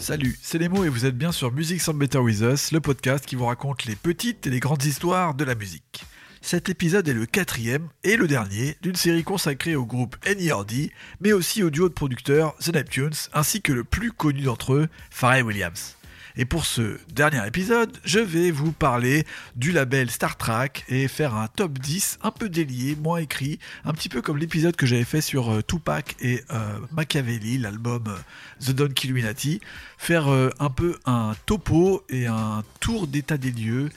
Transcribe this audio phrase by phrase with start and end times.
[0.00, 3.26] Salut, c'est Nemo et vous êtes bien sur Music Sound Better With Us, le podcast
[3.26, 6.04] qui vous raconte les petites et les grandes histoires de la musique.
[6.40, 10.90] Cet épisode est le quatrième et le dernier d'une série consacrée au groupe NERD,
[11.20, 14.88] mais aussi au duo de producteurs The Neptunes, ainsi que le plus connu d'entre eux,
[15.10, 15.96] Pharrell Williams.
[16.36, 19.26] Et pour ce dernier épisode, je vais vous parler
[19.56, 23.92] du label Star Trek et faire un top 10 un peu délié, moins écrit, un
[23.92, 28.64] petit peu comme l'épisode que j'avais fait sur euh, Tupac et euh, Machiavelli, l'album euh,
[28.64, 29.60] The Don Illuminati.
[29.98, 33.90] Faire un peu un topo et un tour d'état des lieux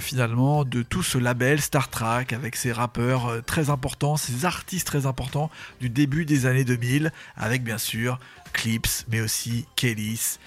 [0.00, 5.06] finalement de tout ce label Star Trek avec ses rappeurs très importants, ses artistes très
[5.06, 8.18] importants du début des années 2000 avec bien sûr
[8.54, 10.38] Clips, mais aussi Kellys,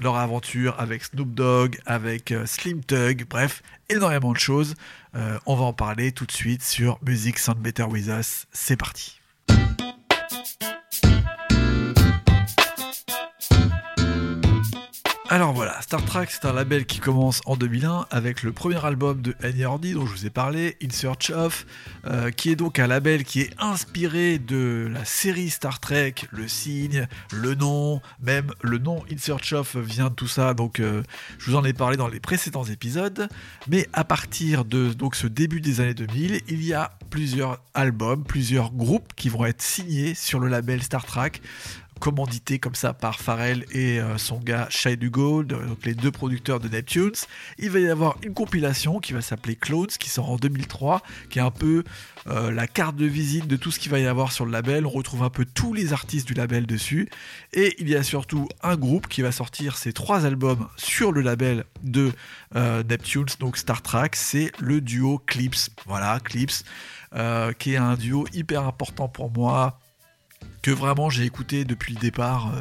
[0.00, 4.74] leur aventure avec Snoop Dogg, avec euh, Slim Tug, bref, énormément de choses.
[5.14, 8.46] Euh, on va en parler tout de suite sur Music Sound Better With Us.
[8.52, 9.20] C'est parti.
[15.32, 19.22] Alors voilà, Star Trek c'est un label qui commence en 2001 avec le premier album
[19.22, 21.66] de NERD dont je vous ai parlé, In Search of,
[22.04, 26.48] euh, qui est donc un label qui est inspiré de la série Star Trek, le
[26.48, 31.04] signe, le nom, même le nom In Search of vient de tout ça, donc euh,
[31.38, 33.28] je vous en ai parlé dans les précédents épisodes.
[33.68, 38.72] Mais à partir de ce début des années 2000, il y a plusieurs albums, plusieurs
[38.72, 41.34] groupes qui vont être signés sur le label Star Trek
[42.00, 46.58] commandité comme ça par Pharrell et euh, son gars Shai Dugo, donc les deux producteurs
[46.58, 47.12] de Neptunes.
[47.58, 51.38] Il va y avoir une compilation qui va s'appeler Clones, qui sort en 2003, qui
[51.38, 51.84] est un peu
[52.26, 54.86] euh, la carte de visite de tout ce qu'il va y avoir sur le label.
[54.86, 57.08] On retrouve un peu tous les artistes du label dessus.
[57.52, 61.20] Et il y a surtout un groupe qui va sortir ses trois albums sur le
[61.20, 62.12] label de
[62.56, 64.10] euh, Neptunes, donc Star Trek.
[64.14, 65.70] C'est le duo Clips.
[65.86, 66.64] Voilà, Clips.
[67.58, 69.78] qui est un duo hyper important pour moi,
[70.62, 72.52] que vraiment j'ai écouté depuis le départ.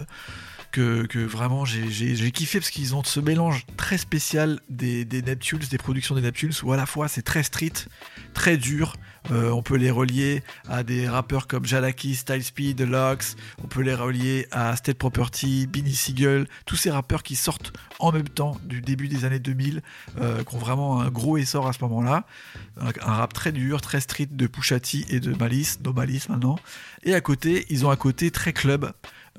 [0.71, 6.15] Que, vraiment j'ai kiffé parce qu'ils ont ce mélange très spécial des, Neptunes, des productions
[6.15, 7.73] des Neptunes, où à la fois c'est très street,
[8.33, 8.93] très dur.
[9.31, 13.81] Euh, on peut les relier à des rappeurs comme Jalaki, Style Speed, Lux, on peut
[13.81, 18.57] les relier à State Property, Benny Siegel, tous ces rappeurs qui sortent en même temps
[18.63, 19.81] du début des années 2000,
[20.19, 22.25] euh, qui ont vraiment un gros essor à ce moment-là.
[22.79, 24.79] Un, rap très dur, très street de Pusha
[25.09, 26.57] et de Malice, No Malice maintenant.
[27.03, 28.91] Et à côté, ils ont un côté très club.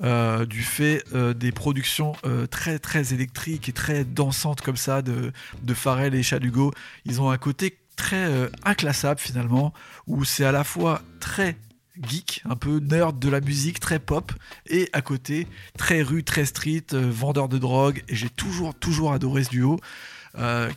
[0.03, 5.03] Euh, du fait euh, des productions euh, très très électriques et très dansantes comme ça
[5.03, 5.31] de,
[5.61, 6.73] de et Chadugo.
[7.05, 9.73] Ils ont un côté très inclassable finalement,
[10.07, 11.55] où c'est à la fois très
[12.01, 14.31] geek, un peu nerd de la musique, très pop,
[14.65, 15.47] et à côté
[15.77, 18.03] très rue, très street, vendeur de drogue.
[18.07, 19.79] Et j'ai toujours toujours adoré ce duo.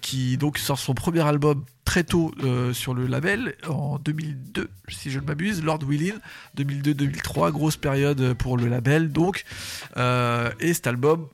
[0.02, 5.10] Qui donc sort son premier album très tôt euh, sur le label en 2002 si
[5.10, 6.16] je ne m'abuse Lord Willin
[6.56, 9.44] 2002-2003 grosse période pour le label donc
[9.96, 11.28] euh, et cet album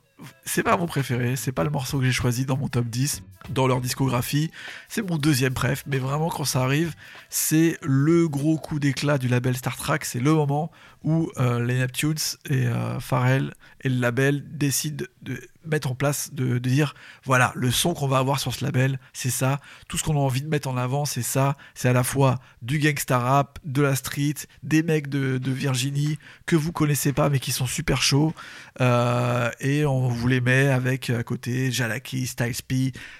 [0.45, 3.23] c'est pas mon préféré, c'est pas le morceau que j'ai choisi dans mon top 10
[3.49, 4.51] dans leur discographie,
[4.87, 6.93] c'est mon deuxième préf, mais vraiment quand ça arrive,
[7.29, 10.71] c'est le gros coup d'éclat du label Star Trek, c'est le moment
[11.03, 12.13] où euh, les Neptunes
[12.51, 12.67] et
[12.99, 18.07] Pharrell et le label décident de mettre en place, de, dire voilà, le son qu'on
[18.07, 20.77] va avoir sur ce label, c'est ça, tout ce qu'on a envie de mettre en
[20.77, 25.07] avant, c'est ça, c'est à la fois du gangsta rap, de la street, des mecs
[25.07, 28.33] de, Virginie que vous connaissez pas mais qui sont super chauds,
[28.79, 32.55] euh, et on vous les met avec à côté Jalaki, Styles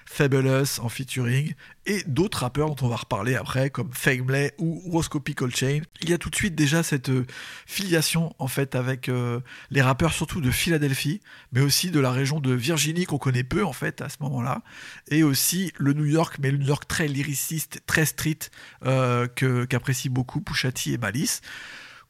[0.05, 1.53] Fabulous en featuring,
[1.85, 5.21] et d'autres rappeurs dont on va reparler après, comme Famely ou Roscoe
[5.53, 5.81] Chain.
[6.01, 7.25] Il y a tout de suite déjà cette euh,
[7.65, 9.39] filiation en fait avec euh,
[9.71, 11.21] les rappeurs surtout de Philadelphie,
[11.51, 14.61] mais aussi de la région de Virginie qu'on connaît peu en fait à ce moment-là,
[15.09, 18.39] et aussi le New York, mais le New York très lyriciste, très street,
[18.85, 19.27] euh,
[19.67, 21.41] qu'apprécient beaucoup Pushati et Malice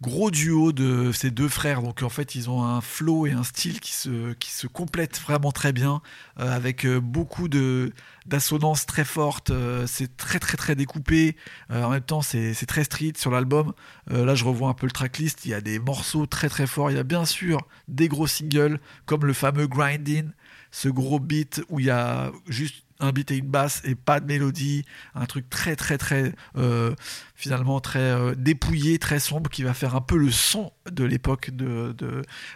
[0.02, 1.82] gros duo de ces deux frères.
[1.84, 5.20] Donc en fait, ils ont un flow et un style qui se, qui se complètent
[5.20, 6.02] vraiment très bien,
[6.40, 7.94] euh, avec euh, beaucoup de
[8.26, 9.52] d'assonances très fortes.
[9.52, 11.36] Euh, c'est très très très découpé.
[11.70, 13.74] en même temps, c'est très street sur l'album.
[14.10, 15.46] là, je revois un peu le tracklist.
[15.46, 16.92] Il y a des morceaux très très forts.
[16.92, 20.32] Il y a bien sûr des gros singles comme le fameux Grinding,
[20.72, 24.20] ce gros beat où il y a juste un beat et une basse et pas
[24.20, 26.96] de mélodie, un truc très très très euh,
[27.36, 31.50] finalement très euh, dépouillé, très sombre qui va faire un peu le son de l'époque
[31.52, 31.96] de,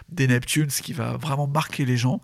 [0.08, 2.22] des Neptunes qui va vraiment marquer les gens.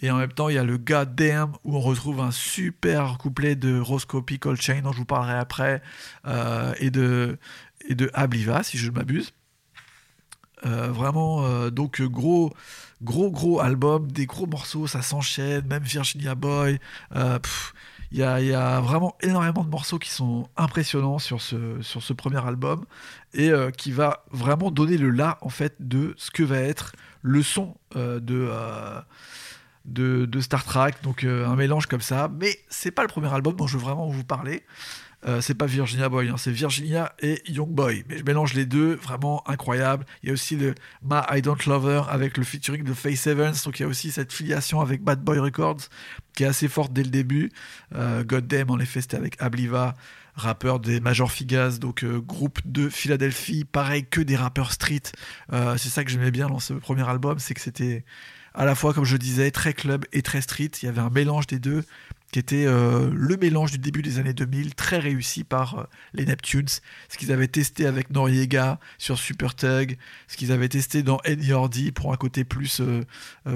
[0.00, 3.56] Et en même temps, il y a le Damn où on retrouve un super couplet
[3.56, 4.24] de Roscoe
[4.58, 5.82] Chain dont je vous parlerai après
[6.26, 7.38] euh, et de
[7.86, 9.32] et de Abliva si je ne m'abuse.
[10.64, 12.52] Vraiment donc gros
[13.04, 16.80] gros gros album, des gros morceaux, ça s'enchaîne, même Virginia Boy.
[17.14, 17.38] Euh,
[18.10, 22.44] il y, a, vraiment énormément de morceaux qui sont impressionnants sur ce, sur ce premier
[22.46, 22.84] album
[23.32, 26.92] et euh, qui va vraiment donner le là en fait de ce que va être
[27.22, 28.48] le son euh, de
[29.84, 32.30] de, Star Trek, donc un mélange comme ça.
[32.40, 34.62] Mais c'est pas le premier album dont je veux vraiment vous parler.
[35.26, 38.04] Euh, c'est pas Virginia Boy, hein, c'est Virginia et Young Boy.
[38.08, 40.04] Mais je mélange les deux, vraiment incroyable.
[40.22, 43.26] Il y a aussi le Ma I Don't Love Her avec le featuring de Face
[43.26, 43.54] Evans.
[43.64, 45.88] Donc il y a aussi cette filiation avec Bad Boy Records
[46.34, 47.50] qui est assez forte dès le début.
[47.94, 49.94] Euh, God Damn, en effet, c'était avec Abliva,
[50.34, 53.64] rappeur des Major Figas, donc euh, groupe de Philadelphie.
[53.64, 55.02] Pareil que des rappeurs street.
[55.50, 58.04] c'est ça que j'aimais bien dans ce premier album, c'est que c'était
[58.54, 60.70] à la fois, comme je disais, très club et très street.
[60.82, 61.84] Il y avait un mélange des deux
[62.34, 65.84] qui était euh, le mélange du début des années 2000, très réussi par euh,
[66.14, 66.66] les Neptunes,
[67.08, 69.96] ce qu'ils avaient testé avec Noriega sur Super Tug,
[70.26, 73.04] ce qu'ils avaient testé dans Eddie pour un côté plus euh,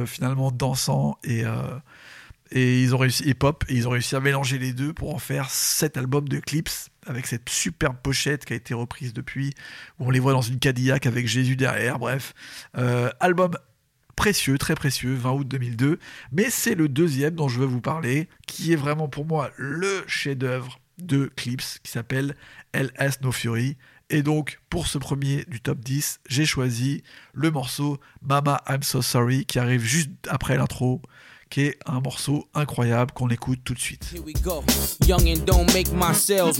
[0.06, 1.42] finalement dansant et,
[2.52, 5.18] et ils ont réussi et pop ils ont réussi à mélanger les deux pour en
[5.18, 6.70] faire cet album de clips
[7.06, 9.54] avec cette superbe pochette qui a été reprise depuis
[9.98, 12.32] où on les voit dans une Cadillac avec Jésus derrière bref.
[13.18, 13.50] Album
[14.18, 16.00] précieux, très précieux, 20 août 2002.
[16.32, 20.02] Mais c'est le deuxième dont je veux vous parler, qui est vraiment pour moi le
[20.08, 22.34] chef-d'œuvre de Clips, qui s'appelle
[22.74, 23.76] LS No Fury.
[24.10, 29.02] Et donc, pour ce premier du top 10, j'ai choisi le morceau Mama I'm So
[29.02, 31.00] Sorry, qui arrive juste après l'intro
[31.50, 34.10] qui est un morceau incroyable qu'on écoute tout de suite.
[34.12, 34.62] Here we go.
[35.06, 36.58] Young and don't make my rise.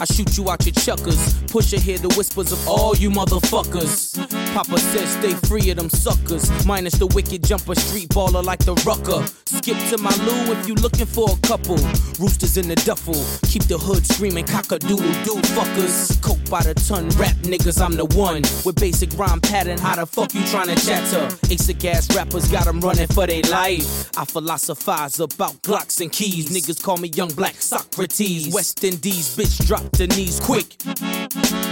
[0.00, 1.34] I shoot you out your chuckers.
[1.50, 4.18] Push hear the whispers of all you motherfuckers.
[4.54, 6.50] Papa says stay free of them suckers.
[6.66, 9.24] Minus the wicked jumper street baller like the rucker.
[9.44, 11.76] Skip to my loo if you looking for a couple.
[12.18, 13.14] Roosters in the duffel.
[13.48, 16.20] Keep the hood screaming cock a doodle doo fuckers.
[16.20, 18.42] Coke by the ton, rap niggas, I'm the one.
[18.64, 21.26] With basic rhyme pattern, how the fuck you trying to chatter?
[21.26, 24.10] Of gas rappers got them running for their life.
[24.16, 26.48] I philosophize about Glocks and keys.
[26.50, 28.52] Niggas call me Young Black Socrates.
[28.52, 30.76] West Indies, bitch, drop the knees quick.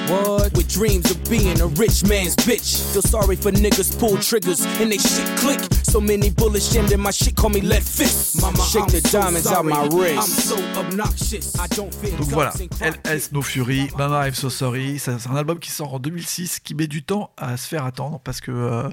[0.09, 0.53] What?
[0.55, 2.68] With dreams of being a rich man's bitch.
[2.93, 5.61] Feel sorry for niggas pull triggers and they shit click.
[5.83, 8.41] So many bullets jammed in my shit, call me lead fist.
[8.43, 9.73] Mama, Shake I'm the so diamonds sorry.
[9.73, 10.19] out my wrist.
[10.19, 11.59] I'm so obnoxious.
[11.59, 14.99] I don't feel Donc voilà, LS No Fury, Mama I'm So Sorry.
[14.99, 18.21] C'est un album qui sort en 2006 qui met du temps à se faire attendre
[18.23, 18.51] parce que.
[18.51, 18.89] Euh,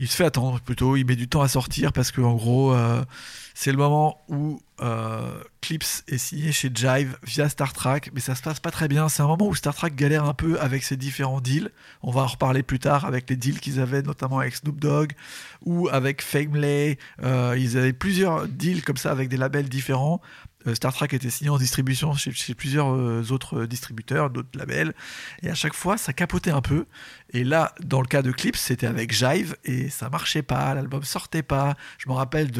[0.00, 2.74] il se fait attendre plutôt, il met du temps à sortir parce que en gros
[2.74, 3.04] euh,
[3.54, 8.34] c'est le moment où euh, Clips est signé chez Jive via Star Trek, mais ça
[8.34, 9.10] se passe pas très bien.
[9.10, 11.70] C'est un moment où Star Trek galère un peu avec ses différents deals.
[12.02, 15.12] On va en reparler plus tard avec les deals qu'ils avaient notamment avec Snoop Dogg
[15.66, 16.96] ou avec Family.
[17.22, 20.22] Euh, ils avaient plusieurs deals comme ça avec des labels différents.
[20.66, 24.94] Euh, Star Trek était signé en distribution chez, plusieurs euh, autres distributeurs, d'autres labels,
[25.42, 26.86] et à chaque fois ça capotait un peu.
[27.32, 31.02] Et là, dans le cas de Clips, c'était avec Jive et ça marchait pas, l'album
[31.02, 31.76] sortait pas.
[31.98, 32.50] Je me rappelle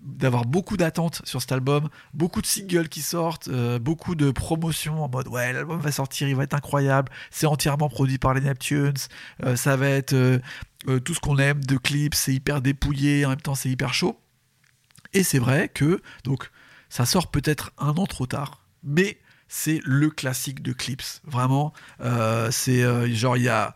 [0.00, 5.04] d'avoir beaucoup d'attentes sur cet album, beaucoup de singles qui sortent, euh, beaucoup de promotions
[5.04, 8.40] en mode ouais l'album va sortir, il va être incroyable, c'est entièrement produit par les
[8.40, 8.94] Neptunes,
[9.54, 10.40] ça va être
[11.04, 14.20] tout ce qu'on aime de clips, c'est hyper dépouillé, en même temps c'est hyper chaud.
[15.14, 16.50] Et c'est vrai que donc
[16.94, 19.18] ça sort peut-être un an trop tard, mais
[19.48, 21.02] c'est le classique de Clips.
[21.24, 23.74] Vraiment, euh, c'est euh, genre il y a,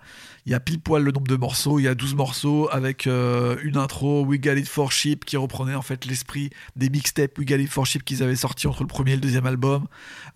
[0.50, 3.56] y a pile poil le nombre de morceaux, il y a 12 morceaux avec euh,
[3.62, 7.46] une intro We Got It For Ship qui reprenait en fait l'esprit des mixtapes We
[7.46, 9.86] Got It For Ship qu'ils avaient sortis entre le premier et le deuxième album.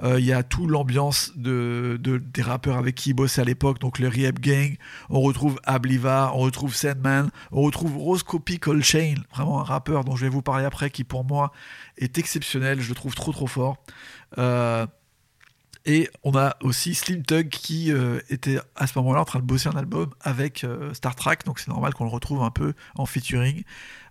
[0.05, 3.99] Il y a tout l'ambiance de, des rappeurs avec qui ils bossaient à l'époque, donc
[4.00, 4.76] le Rehab Gang.
[5.11, 10.25] On retrouve Abliva, on retrouve Sandman, on retrouve Roscopy Chain, vraiment un rappeur dont je
[10.25, 11.53] vais vous parler après qui pour moi
[11.98, 13.77] est exceptionnel, je le trouve trop trop fort.
[14.39, 14.86] Euh,
[15.84, 19.44] et on a aussi Slim Tug qui euh, était à ce moment-là en train de
[19.44, 22.74] bosser un album avec euh, Star Trek, donc c'est normal qu'on le retrouve un peu
[22.94, 23.65] en featuring.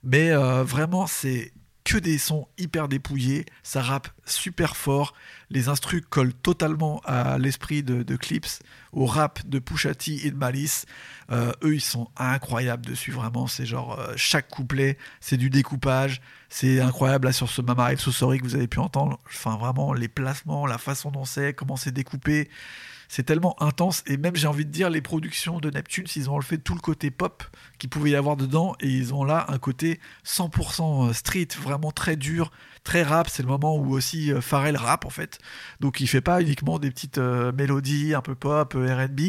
[0.04, 0.32] Mais
[0.64, 5.14] vraiment, c'est que des sons hyper dépouillés, ça rappe super fort,
[5.50, 8.62] les instrus collent totalement à l'esprit de, Clips,
[8.92, 10.86] au rap de Pushati et de Malice.
[11.32, 13.48] eux, ils sont incroyables dessus, vraiment.
[13.48, 18.40] C'est genre chaque couplet, c'est du découpage, c'est incroyable là sur ce Mama So Sorry
[18.40, 19.20] que vous avez pu entendre.
[19.26, 22.50] Enfin, vraiment, les placements, la façon dont c'est, comment c'est découpé.
[23.14, 24.04] C'est tellement intense.
[24.08, 26.80] Et même, j'ai envie de dire, les productions de Neptune, ils ont fait tout le
[26.80, 27.44] côté pop
[27.78, 28.74] qu'il pouvait y avoir dedans.
[28.80, 32.54] Et ils ont là un côté 100% euh, street, vraiment très dur,
[32.86, 33.28] très rap.
[33.28, 35.40] C'est le moment où aussi euh, Pharrell rap, en fait.
[35.82, 39.20] Donc, il fait pas uniquement des petites euh, mélodies un peu pop, RB.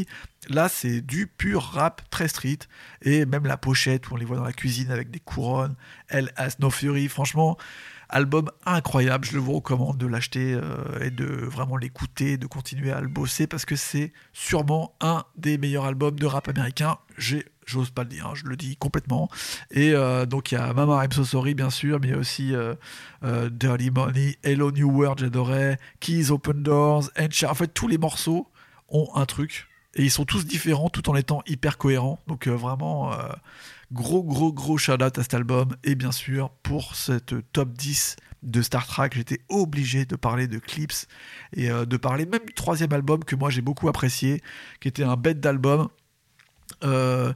[0.49, 2.61] Là, c'est du pur rap très street.
[3.03, 5.75] Et même la pochette où on les voit dans la cuisine avec des couronnes.
[6.07, 7.09] Elle has no fury.
[7.09, 7.59] Franchement,
[8.13, 9.25] album incroyable.
[9.25, 13.09] Je le vous recommande de l'acheter euh, et de vraiment l'écouter, de continuer à le
[13.09, 16.99] bosser parce que c'est sûrement un des meilleurs albums de rap américain.
[17.19, 19.29] J'ai j'ose pas le dire, hein, je le dis complètement.
[19.71, 22.75] Et euh, donc il y a Mama I'm So bien sûr, mais aussi euh,
[23.51, 28.49] Dirty Money, Hello New World, j'adorais, Keys Open Doors, and En fait, tous les morceaux
[28.89, 32.19] ont un truc et ils sont tous différents tout en étant hyper cohérents.
[32.27, 33.13] Donc euh, vraiment,
[33.93, 35.77] Gros, gros, gros shout-out à cet album.
[35.85, 40.59] Et bien sûr, pour cette top 10 de Star Trek, j'étais obligé de parler de
[40.59, 41.07] Clips
[41.55, 44.43] et euh, de parler même du troisième album que moi j'ai beaucoup apprécié,
[44.81, 45.89] qui était un bête d'album
[46.85, 47.33] euh,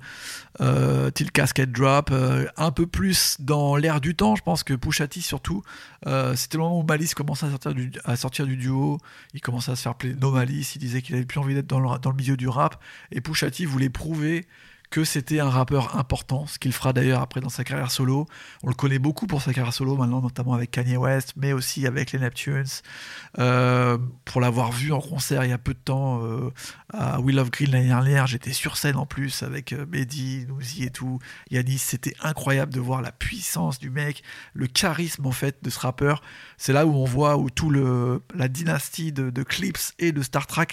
[0.60, 4.36] euh, Till Casket Drop, euh, un peu plus dans l'air du temps.
[4.36, 5.62] Je pense que Pushati surtout,
[6.06, 8.98] euh, c'était le moment où Malice commençait à sortir du, à sortir du duo.
[9.34, 10.18] Il commençait à se faire plaisir.
[10.20, 12.48] No Malice, il disait qu'il avait plus envie d'être dans le, dans le milieu du
[12.48, 12.82] rap.
[13.12, 14.46] Et Pushati voulait prouver
[14.90, 18.26] que c'était un rappeur important, ce qu'il fera d'ailleurs après dans sa carrière solo.
[18.62, 21.86] On le connaît beaucoup pour sa carrière solo maintenant, notamment avec Kanye West, mais aussi
[21.86, 22.64] avec les Neptunes.
[23.38, 26.50] Euh, pour l'avoir vu en concert il y a peu de temps euh,
[26.92, 30.84] à Will of Green l'année dernière, j'étais sur scène en plus avec euh, Mehdi, Nouzi
[30.84, 31.18] et tout.
[31.50, 34.22] Yanis, c'était incroyable de voir la puissance du mec,
[34.54, 36.22] le charisme en fait de ce rappeur.
[36.56, 40.22] C'est là où on voit où tout le la dynastie de, de Clips et de
[40.22, 40.68] Star Trek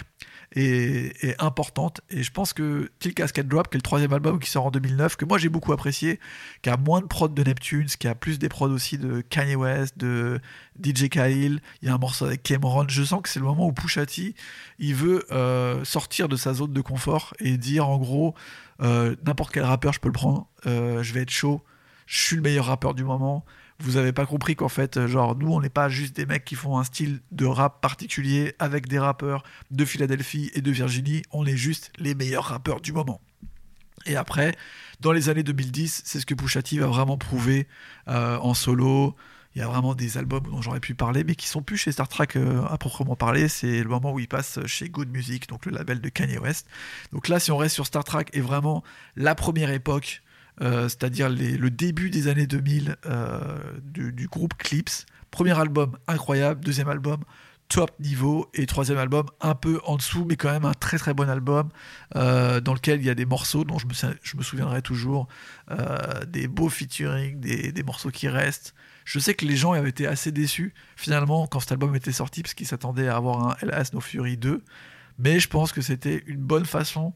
[0.55, 2.01] est, importante.
[2.09, 4.71] Et je pense que Till Cascade Drop, qui est le troisième album qui sort en
[4.71, 6.19] 2009, que moi j'ai beaucoup apprécié,
[6.61, 9.55] qui a moins de prod de Neptunes, qui a plus des prods aussi de Kanye
[9.55, 10.39] West, de
[10.83, 11.61] DJ Khalil.
[11.81, 12.85] Il y a un morceau avec Cameron.
[12.87, 14.35] Je sens que c'est le moment où Pusha T,
[14.79, 18.35] il veut euh, sortir de sa zone de confort et dire en gros,
[18.81, 21.63] euh, n'importe quel rappeur, je peux le prendre, euh, je vais être chaud,
[22.05, 23.45] je suis le meilleur rappeur du moment
[23.79, 26.45] vous avez pas compris qu'en fait, euh, genre, nous, on n'est pas juste des mecs
[26.45, 31.23] qui font un style de rap particulier avec des rappeurs de Philadelphie et de Virginie,
[31.31, 33.21] on est juste les meilleurs rappeurs du moment.
[34.05, 34.55] Et après,
[34.99, 37.67] dans les années 2010, c'est ce que Pusha va vraiment prouver
[38.07, 39.15] euh, en solo.
[39.55, 41.91] Il y a vraiment des albums dont j'aurais pu parler, mais qui sont plus chez
[41.91, 43.47] Star Trek euh, à proprement parler.
[43.47, 46.67] C'est le moment où il passe chez Good Music, donc le label de Kanye West.
[47.11, 48.83] Donc là, si on reste sur Star Trek, est vraiment
[49.15, 50.22] la première époque
[50.61, 53.39] euh, c'est-à-dire le début des années 2000 euh,
[53.83, 55.05] du, groupe Clips.
[55.31, 57.21] Premier album incroyable, deuxième album
[57.69, 61.13] top niveau et troisième album un peu en dessous mais quand même un très très
[61.13, 61.69] bon album
[62.15, 65.27] euh, dans lequel il y a des morceaux dont je me, souviendrai toujours
[66.27, 70.05] des beaux featuring des, des, morceaux qui restent je sais que les gens avaient été
[70.05, 73.93] assez déçus finalement quand cet album était sorti parce qu'ils s'attendaient à avoir un LS
[73.93, 74.61] No Fury 2
[75.17, 77.13] mais je pense que c'était une bonne façon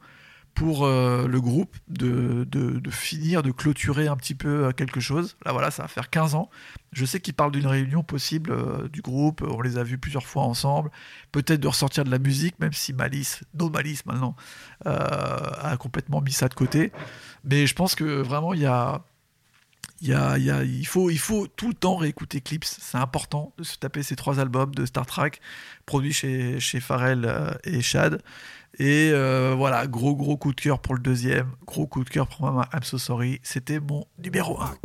[0.57, 2.47] pour euh, le groupe de,
[2.89, 5.37] finir, de clôturer un petit peu euh, quelque chose.
[5.45, 6.49] Là voilà, ça va faire 15 ans.
[6.93, 10.25] Je sais qu'ils parlent d'une réunion possible euh, du groupe, on les a vus plusieurs
[10.25, 10.89] fois ensemble,
[11.31, 14.35] peut-être de ressortir de la musique, même si Malice, nos Malice maintenant,
[14.83, 16.91] a complètement mis ça de côté.
[17.43, 19.03] Mais je pense que vraiment, il y a...
[20.01, 22.65] Il, y a, il, faut, il faut tout le temps réécouter Clips.
[22.65, 25.31] C'est important de se taper ces trois albums de Star Trek
[25.87, 28.21] produits chez, chez Pharrell et Chad.
[28.79, 32.27] Et euh, voilà, gros gros coup de cœur pour le deuxième, gros coup de cœur
[32.27, 34.75] pour Mama I'm So Sorry, c'était mon numéro 1.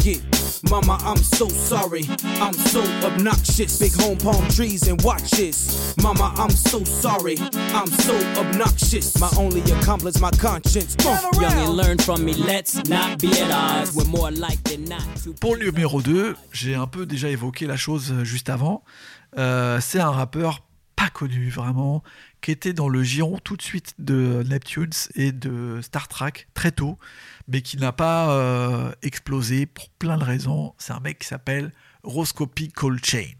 [0.71, 2.07] Mama I'm so sorry,
[2.41, 5.95] I'm so obnoxious, big home palm trees and watch this.
[6.03, 7.37] Mama I'm so sorry,
[7.75, 10.97] I'm so obnoxious, my only accomplice my conscience.
[11.39, 15.05] Young and learn from me, let's not be at odds, we're more like than not.
[15.39, 18.85] Pour le numéro 2, j'ai un peu déjà évoqué la chose juste avant,
[19.37, 20.63] euh, c'est un rappeur
[20.97, 22.03] pas connu vraiment,
[22.43, 26.73] qui était dans le giron tout de suite de Neptunes et de Star Trek très
[26.73, 26.99] tôt,
[27.49, 30.75] mais qui n'a pas euh, explosé pour plein de raisons.
[30.77, 31.73] C'est un mec qui s'appelle
[32.03, 33.31] Roscopy Cold Chain.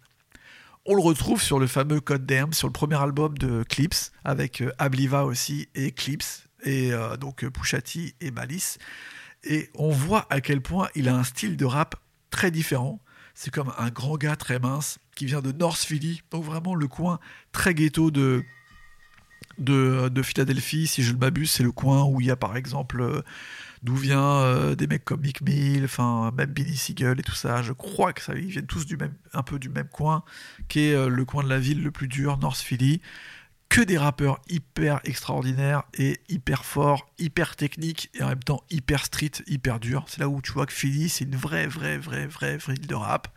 [0.87, 4.63] On le retrouve sur le fameux Code Damn, sur le premier album de Clips, avec
[4.63, 8.79] euh, Abliva aussi et Clips, et euh, donc Pushati et Malice.
[9.45, 11.97] Et on voit à quel point il a un style de rap
[12.31, 13.01] très différent.
[13.35, 16.87] C'est comme un grand gars très mince qui vient de North Philly, donc vraiment le
[16.87, 17.19] coin
[17.51, 18.45] très ghetto de
[19.63, 23.01] de, Philadelphie, si je ne m'abuse, c'est le coin où il y a par exemple
[23.01, 23.23] euh,
[23.83, 27.63] d'où vient euh, des mecs comme Mick Mill, enfin même Billy Siegel et tout ça.
[27.63, 28.87] Je crois que ça, ils viennent tous
[29.33, 30.25] un peu du même coin,
[30.69, 33.01] qui est euh, le coin de la ville le plus dur, North Philly.
[33.69, 39.07] Que des rappeurs hyper extraordinaires et hyper forts, hyper techniques et en même temps hyper
[39.07, 40.05] street, hyper dur.
[40.09, 42.95] C'est là où tu vois que Philly, c'est une vraie, vraie, vraie, vraie, ville de
[42.95, 43.29] rap.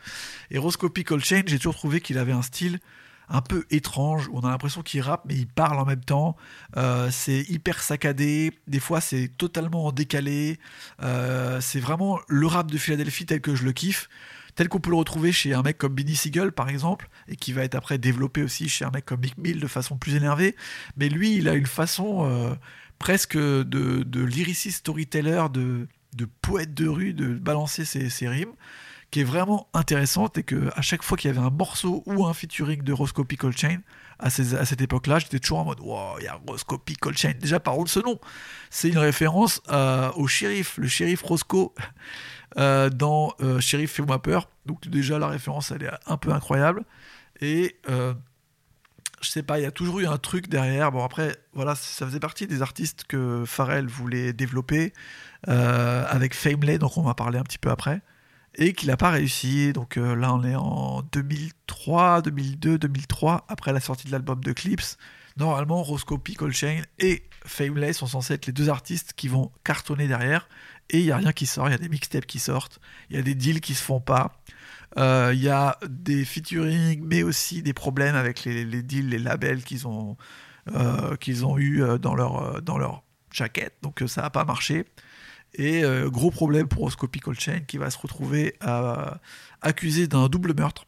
[0.52, 0.92] Et Roscoe
[1.24, 2.82] Chain, j'ai toujours trouvé qu'il avait un style
[3.30, 6.36] un peu étrange, on a l'impression qu'il rappe, mais il parle en même temps.
[6.78, 10.60] Euh, c'est hyper saccadé, des fois c'est totalement décalé.
[11.02, 14.10] Euh, c'est vraiment le rap de Philadelphie tel que je le kiffe,
[14.56, 17.54] tel qu'on peut le retrouver chez un mec comme Benny Siegel par exemple, et qui
[17.54, 20.56] va être après développé aussi chez un mec comme Mick Mill de façon plus énervée.
[20.98, 22.54] Mais lui, il a une façon euh,
[23.00, 28.54] presque de, de lyriciste storyteller, de, de poète de rue, de balancer ses rimes
[29.16, 32.26] qui est vraiment intéressante et que à chaque fois qu'il y avait un morceau ou
[32.26, 33.78] un featuring de Roscoe Chain
[34.20, 36.82] à, à cette époque-là, j'étais toujours en mode wow, il y a Roscoe
[37.16, 37.32] Chain.
[37.40, 38.20] Déjà, par de ce nom,
[38.70, 41.72] c'est une référence euh, au shérif, le shérif Roscoe
[42.58, 44.50] euh, dans euh, Shérif Fais-moi peur.
[44.66, 46.84] Donc, déjà, la référence, elle est un peu incroyable.
[47.40, 50.92] Et je sais pas, il y a toujours eu un truc derrière.
[50.92, 54.94] Bon, après, voilà, ça faisait partie des artistes que Pharrell voulait développer
[55.48, 58.02] euh, avec Famely, donc on va parler un petit peu après,
[58.58, 59.74] et qu'il n'a pas réussi.
[59.74, 64.54] Donc euh, là, on est en 2003, 2002, 2003, après la sortie de l'album de
[64.54, 64.98] Clips.
[65.38, 66.22] Normalement, Roscoe
[66.52, 70.48] Chain et Famely sont censés être les deux artistes qui vont cartonner derrière,
[70.90, 71.68] et il n'y a rien qui sort.
[71.68, 74.00] Il y a des mixtapes qui sortent, il y a des deals qui se font
[74.00, 74.42] pas.
[74.98, 79.62] Euh, il y a des featuring, mais aussi des problèmes avec les, deals, les labels
[79.64, 80.16] qu'ils ont,
[80.74, 83.76] euh, qu'ils ont eu dans leur, dans leur jaquette.
[83.82, 84.86] Donc ça n'a pas marché.
[85.58, 88.58] Et gros problème pour Oscopy Chain qui va se retrouver
[89.62, 90.86] accusé d'un double meurtre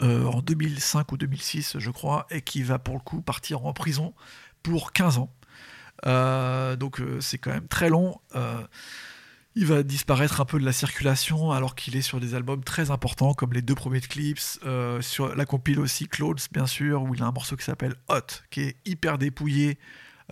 [0.00, 4.14] en 2005 ou 2006, je crois, et qui va pour le coup partir en prison
[4.62, 5.32] pour 15 ans.
[6.76, 8.20] donc c'est quand même très long
[9.56, 12.90] il va disparaître un peu de la circulation alors qu'il est sur des albums très
[12.90, 17.14] importants comme les deux premiers Clips, euh, sur la compile aussi Clothes bien sûr, où
[17.14, 19.78] il a un morceau qui s'appelle Hot, qui est hyper dépouillé,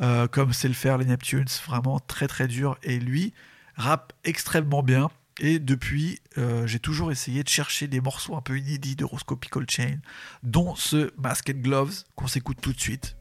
[0.01, 3.35] euh, comme c'est le faire les Neptunes, vraiment très très dur, et lui
[3.77, 5.11] rappe extrêmement bien.
[5.41, 9.39] Et depuis, euh, j'ai toujours essayé de chercher des morceaux un peu inédits de Roscoe
[9.69, 9.99] Chain,
[10.43, 13.17] dont ce Masked Gloves qu'on s'écoute tout de suite.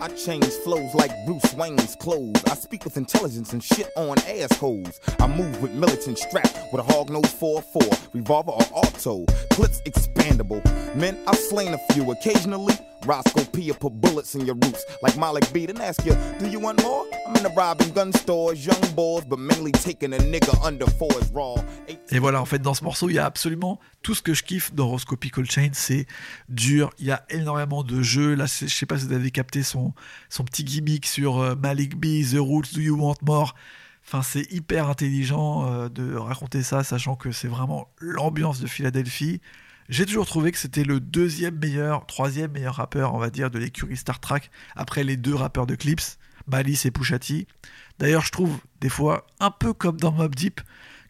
[0.00, 2.42] I change flows like Bruce Wayne's clothes.
[2.46, 5.00] I speak with intelligence and shit on assholes.
[5.18, 9.24] I move with militant strap with a hog nose 4-4, revolver or auto.
[9.50, 10.62] Clips expandable.
[10.94, 12.74] Men, I've slain a few occasionally.
[13.06, 15.44] Roscoe P put bullets in your roots like Malik
[15.80, 17.04] ask you, do you want more?
[17.26, 21.30] I'm in robbing gun stores, young boys, but mainly taking a nigga under four is
[21.32, 21.56] raw.
[22.10, 24.42] Et voilà, en fait, dans ce morceau, il y a absolument tout ce que je
[24.42, 25.70] kiffe dans Roscoe Pickle Chain.
[25.72, 26.06] C'est
[26.48, 28.34] dur, il y a énormément de jeux.
[28.34, 29.92] Là, je sais pas si vous avez capté son,
[30.28, 33.54] son petit gimmick sur euh, Malik B, The Roots, Do You Want More?
[34.06, 39.40] Enfin, c'est hyper intelligent euh, de raconter ça, sachant que c'est vraiment l'ambiance de Philadelphie.
[39.90, 43.58] J'ai toujours trouvé que c'était le deuxième meilleur, troisième meilleur rappeur, on va dire, de
[43.58, 44.40] l'écurie Star Trek,
[44.76, 47.46] après les deux rappeurs de Clips, Malice et Pushati.
[47.98, 50.62] D'ailleurs, je trouve des fois, un peu comme dans Mob Deep,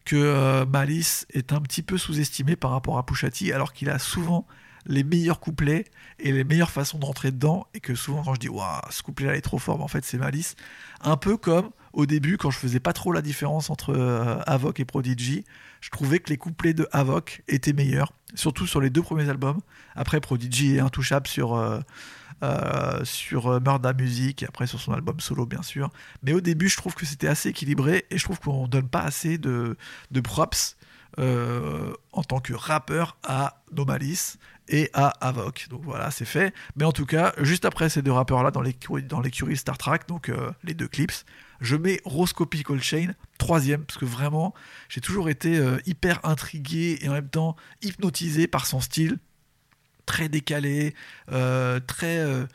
[0.03, 3.97] que euh, Malice est un petit peu sous-estimé par rapport à Pushati, alors qu'il a
[3.97, 4.45] souvent
[4.87, 5.85] les meilleurs couplets
[6.19, 9.01] et les meilleures façons de rentrer dedans, et que souvent quand je dis waouh, ce
[9.03, 10.55] couplet-là est trop fort, en fait c'est Malice.
[11.01, 14.85] Un peu comme au début, quand je faisais pas trop la différence entre euh, et
[14.85, 15.45] Prodigy,
[15.85, 19.59] je trouvais que les couplets de Avoc étaient meilleurs, surtout sur les deux premiers albums.
[19.93, 21.79] Après, Prodigy est intouchable sur, euh,
[22.41, 25.91] euh, sur Murda Music, et après sur son album solo, bien sûr.
[26.23, 29.01] Mais au début, je trouve que c'était assez équilibré, et je trouve qu'on donne pas
[29.01, 29.77] assez de,
[30.09, 30.75] de props
[31.19, 35.67] en tant que rappeur à Nomalis et à Avoc.
[35.69, 36.51] Donc voilà, c'est fait.
[36.75, 40.31] Mais en tout cas, juste après ces deux rappeurs-là dans l'écurie Star Trek, donc
[40.63, 41.13] les deux clips,
[41.61, 44.53] je mets Roscopy Chain troisième, parce que vraiment,
[44.89, 49.17] j'ai toujours été euh, hyper intrigué et en même temps hypnotisé par son style,
[50.05, 50.93] très décalé,
[51.31, 52.45] euh, très euh,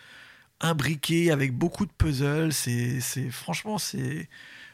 [0.60, 2.52] imbriqué, avec beaucoup de puzzles.
[2.52, 4.28] C'est, franchement, c'est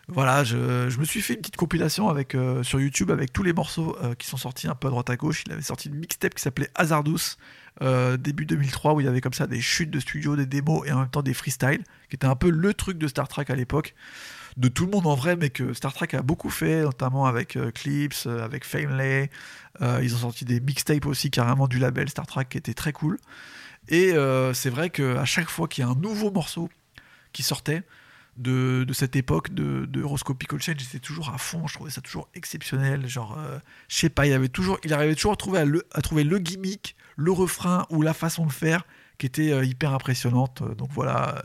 [0.09, 0.57] voilà, je,
[0.99, 4.37] me suis fait une petite compilation avec, sur YouTube avec tous les morceaux qui sont
[4.37, 5.43] sortis un peu à droite à gauche.
[5.47, 7.37] Il avait sorti une mixtape qui s'appelait Hazardous
[7.81, 10.93] début 2003 où il y avait comme ça des chutes de studio, des démos et
[10.93, 13.55] en même temps des freestyles, qui était un peu le truc de Star Trek à
[13.55, 13.95] l'époque
[14.57, 17.57] de tout le monde en vrai, mais que Star Trek a beaucoup fait, notamment avec
[17.57, 19.29] euh, Clips, euh, avec Famely.
[19.83, 22.93] Euh, ils ont sorti des mixtapes aussi carrément du label Star Trek qui était très
[22.93, 23.19] cool.
[23.89, 24.15] Et
[24.53, 26.69] c'est vrai qu'à chaque fois qu'il y a un nouveau morceau
[27.33, 27.85] qui sortait
[28.37, 32.29] de, cette époque de, de Roscoe Chain, j'étais toujours à fond, je trouvais ça toujours
[32.35, 33.07] exceptionnel.
[33.09, 33.39] Genre,
[33.89, 36.97] je sais pas, il, avait toujours, il arrivait toujours à trouver, à, trouver le gimmick,
[37.17, 38.85] le refrain ou la façon de faire
[39.19, 40.63] qui était hyper impressionnante.
[40.77, 41.43] Donc voilà,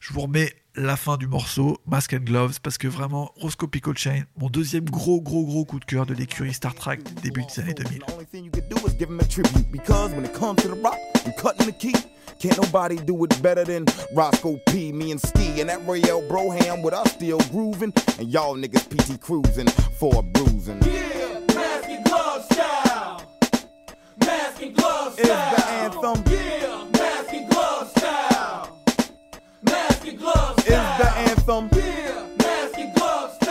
[0.00, 4.22] je vous remets la fin du morceau, Mask and Gloves, parce que vraiment, Roscoe Chain,
[4.38, 7.74] mon deuxième gros, gros, gros coup de cœur de l'écurie Star Trek début des années
[7.74, 8.02] 2000.
[12.38, 16.82] Can't nobody do it better than Roscoe P, me and Ski, and that Royale Broham
[16.82, 19.66] with us still grooving, and y'all niggas PT cruising
[19.98, 20.78] for a bruising.
[20.82, 23.22] Yeah, mask and glove style.
[24.20, 25.24] Mask and glove style.
[25.24, 26.24] Is the anthem.
[26.30, 26.95] Yeah,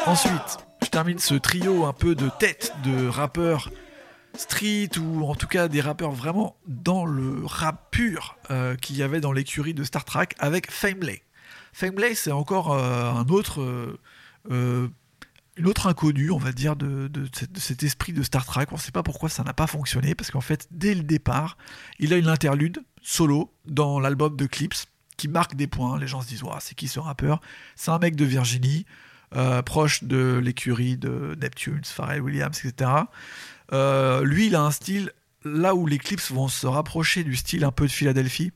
[0.06, 3.70] Ensuite, je termine ce trio un peu de tête de rappeurs
[4.38, 9.04] street ou en tout cas des rappeurs vraiment dans le rap pur euh, qu'il y
[9.04, 11.22] avait dans l'écurie de Star Trek avec Famely.
[11.74, 13.62] Famely, c'est encore euh, un autre,
[14.50, 14.88] euh,
[15.58, 18.68] une autre inconnue, on va dire, de, de, cet esprit de Star Trek.
[18.72, 21.58] On ne sait pas pourquoi ça n'a pas fonctionné parce qu'en fait, dès le départ,
[22.00, 24.86] il a une interlude solo dans l'album de Clips
[25.18, 26.00] qui marque des points.
[26.00, 27.42] Les gens se disent c'est qui ce rappeur?
[27.76, 28.86] C'est un mec de Virginie,
[29.36, 32.92] euh, proche de l'écurie de Neptune, Pharrell Williams, etc.
[33.74, 35.12] Euh, lui, il a un style
[35.44, 38.52] là où les clips vont se rapprocher du style un peu de Philadelphie.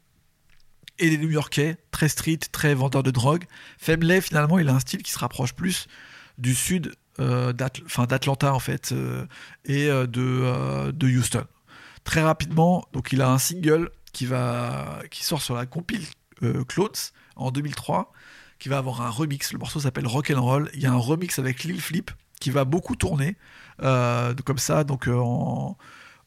[1.01, 3.45] et des New-Yorkais, très street, très vendeur de drogue.
[3.77, 5.87] Femley, finalement, il a un style qui se rapproche plus
[6.37, 9.25] du sud euh, d'Atlanta, en fait, euh,
[9.63, 11.45] et de, de Houston.
[12.03, 16.05] Très rapidement, donc il a un single qui, va, qui sort sur la compile
[16.67, 18.11] Clones en 2003,
[18.59, 19.53] qui va avoir un remix.
[19.53, 20.69] Le morceau s'appelle Rock and Roll.
[20.73, 23.35] Il y a un remix avec Lil Flip qui va beaucoup tourner,
[23.79, 25.77] comme ça, donc en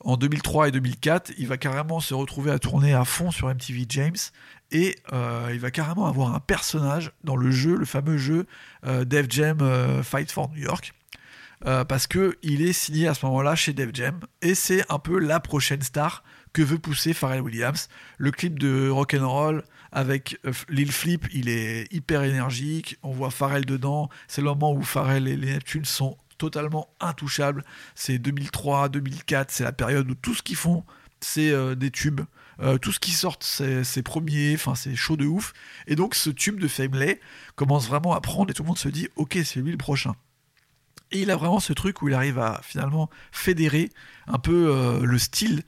[0.04, 3.86] en 2003 et 2004, il va carrément se retrouver à tourner à fond sur MTV
[3.88, 4.16] James
[4.70, 8.46] et euh, il va carrément avoir un personnage dans le jeu, le fameux jeu
[8.86, 10.92] euh, Def Jam euh, Fight for New York.
[11.62, 15.18] parce que il est signé à ce moment-là chez Def Jam et c'est un peu
[15.18, 17.88] la prochaine star que veut pousser Pharrell Williams.
[18.18, 22.96] Le clip de Rock'n'Roll avec Lil Flip, il est hyper énergique.
[23.02, 24.08] On voit Pharrell dedans.
[24.26, 27.64] C'est le moment où Pharrell et les Neptunes sont totalement intouchable.
[27.94, 30.84] C'est 2003, 2004, c'est la période où tout ce qu'ils font,
[31.20, 32.22] c'est euh, des tubes.
[32.60, 35.52] Euh, tout ce qui sort, c'est premier, enfin c'est chaud de ouf.
[35.86, 37.16] Et donc ce tube de Family
[37.54, 40.14] commence vraiment à prendre et tout le monde se dit ok c'est lui le prochain.
[41.10, 43.90] Et il a vraiment ce truc où il arrive à finalement fédérer
[44.26, 45.62] un peu euh, le style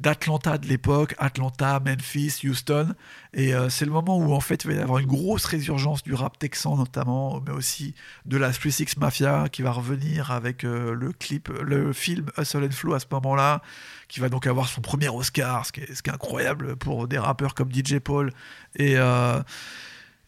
[0.00, 2.94] d'Atlanta de l'époque, Atlanta, Memphis, Houston.
[3.34, 6.02] Et euh, c'est le moment où en fait il va y avoir une grosse résurgence
[6.02, 10.94] du rap texan notamment, mais aussi de la 36 Mafia qui va revenir avec euh,
[10.94, 13.60] le clip, le film Hustle and Flow à ce moment-là,
[14.06, 17.70] qui va donc avoir son premier Oscar, ce qui est, incroyable pour des rappeurs comme
[17.72, 18.32] DJ Paul
[18.76, 19.42] et, euh,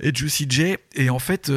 [0.00, 0.76] et Juicy J.
[0.94, 1.50] Et en fait,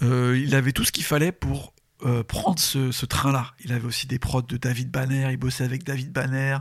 [0.00, 1.72] il avait tout ce qu'il fallait pour
[2.04, 3.54] euh, prendre ce, train-là.
[3.64, 6.58] Il avait aussi des prods de David Banner, il bossait avec David Banner,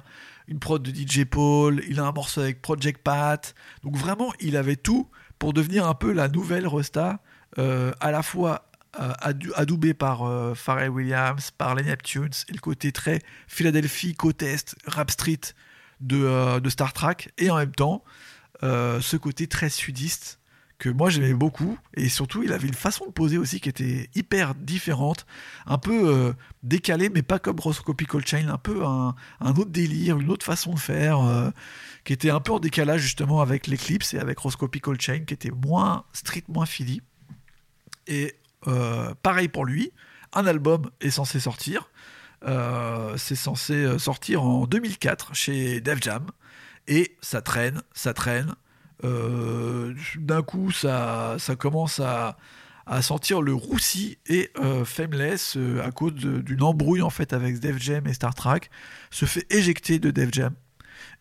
[0.48, 3.54] une prod de DJ Paul, il a un morceau avec Project Pat.
[3.84, 7.22] Donc vraiment, il avait tout pour devenir un peu la nouvelle Rosta,
[7.60, 8.70] euh, à la fois
[9.00, 9.14] euh,
[9.56, 10.24] adoubé par
[10.56, 15.54] Pharrell Williams, par les Neptunes, et le côté très Philadelphie, côte est, rap street
[16.02, 18.04] de, de Star Trek, et en même temps,
[18.64, 20.40] ce côté très sudiste
[20.78, 24.10] que moi j'aimais beaucoup et surtout il avait une façon de poser aussi qui était
[24.14, 25.26] hyper différente,
[25.66, 30.30] un peu euh, décalée mais pas comme Roscopical Chain, un peu un, autre délire, une
[30.30, 31.50] autre façon de faire euh,
[32.04, 35.52] qui était un peu en décalage justement avec l'Eclipse et avec Roscopical Chain qui était
[35.52, 37.02] moins street, moins Philly.
[38.06, 38.36] Et
[38.68, 39.92] euh, pareil pour lui,
[40.34, 41.90] un album est censé sortir.
[43.18, 46.28] c'est censé sortir en 2004 chez Def Jam
[46.88, 48.54] et ça traîne, ça traîne.
[49.04, 52.38] Euh, d'un coup, ça, commence à,
[53.02, 58.08] sentir le roussi et euh, euh, à cause d'une embrouille en fait avec Def Jam
[58.08, 58.62] et Star Trek,
[59.12, 60.54] se fait éjecter de Def Jam.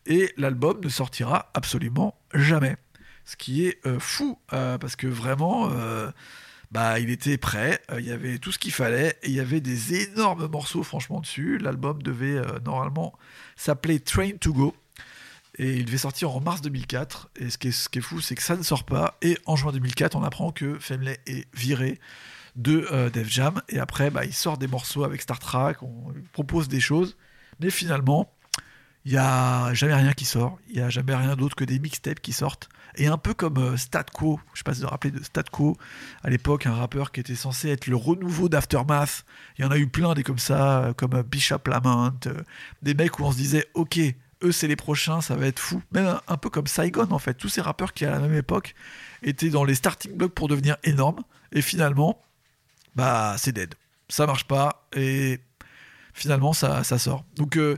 [0.06, 2.76] Et l'album ne sortira absolument jamais.
[3.24, 5.68] Ce qui est fou, parce que vraiment,
[6.70, 10.04] bah, il était prêt, il y avait tout ce qu'il fallait, il y avait des
[10.04, 11.58] énormes morceaux franchement dessus.
[11.58, 13.12] L'album devait normalement
[13.56, 14.76] s'appeler Train to Go.
[15.58, 17.30] Et il devait sortir en mars 2004.
[17.36, 19.16] Et ce qui est, fou, c'est que ça ne sort pas.
[19.22, 21.98] Et en juin 2004, on apprend que Femley est viré
[22.56, 23.62] de euh, Def Jam.
[23.68, 27.16] Et après, bah, il sort des morceaux avec Star Trek, on propose des choses.
[27.60, 28.30] Mais finalement,
[29.06, 30.58] il n'y a jamais rien qui sort.
[30.68, 32.68] Il n'y a jamais rien d'autre que des mixtapes qui sortent.
[32.96, 35.22] Et un peu comme euh, Statco, je ne sais pas si vous vous rappelez de
[35.22, 35.76] Statco,
[36.24, 39.24] à l'époque, un rappeur qui était censé être le renouveau d'Aftermath.
[39.58, 42.14] Il y en a eu plein des comme ça, euh, comme Bishop Lamont,
[42.82, 44.00] des mecs où on se disait, ok,
[44.42, 45.82] eux c'est les prochains, ça va être fou.
[45.92, 48.74] Même un, peu comme Saigon en fait, tous ces rappeurs qui à la même époque
[49.22, 51.22] étaient dans les starting blocks pour devenir énormes,
[51.52, 52.20] et finalement,
[52.94, 53.74] bah c'est dead.
[54.08, 55.40] Ça marche pas, et
[56.14, 57.24] finalement ça, ça sort.
[57.36, 57.76] Donc euh,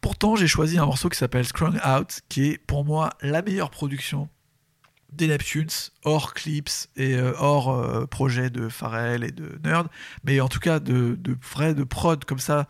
[0.00, 3.70] pourtant j'ai choisi un morceau qui s'appelle Scrung Out, qui est pour moi la meilleure
[3.70, 4.28] production
[5.12, 5.68] des Neptunes,
[6.04, 9.88] hors clips et euh, hors euh, projet de Pharrell et de Nerd,
[10.24, 12.68] mais en tout cas de, de vrai de prod comme ça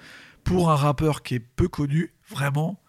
[0.49, 2.81] pour un rappeur qui est peu connu, vraiment,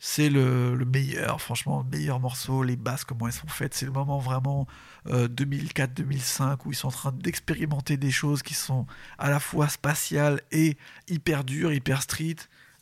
[0.00, 3.74] c'est le, meilleur, franchement, le meilleur morceau, les basses, comment elles sont faites.
[3.74, 4.66] C'est le moment vraiment
[5.08, 8.86] 2004-2005 euh, où ils sont en train d'expérimenter des choses qui sont
[9.18, 12.36] à la fois spatiales et hyper dures, hyper street.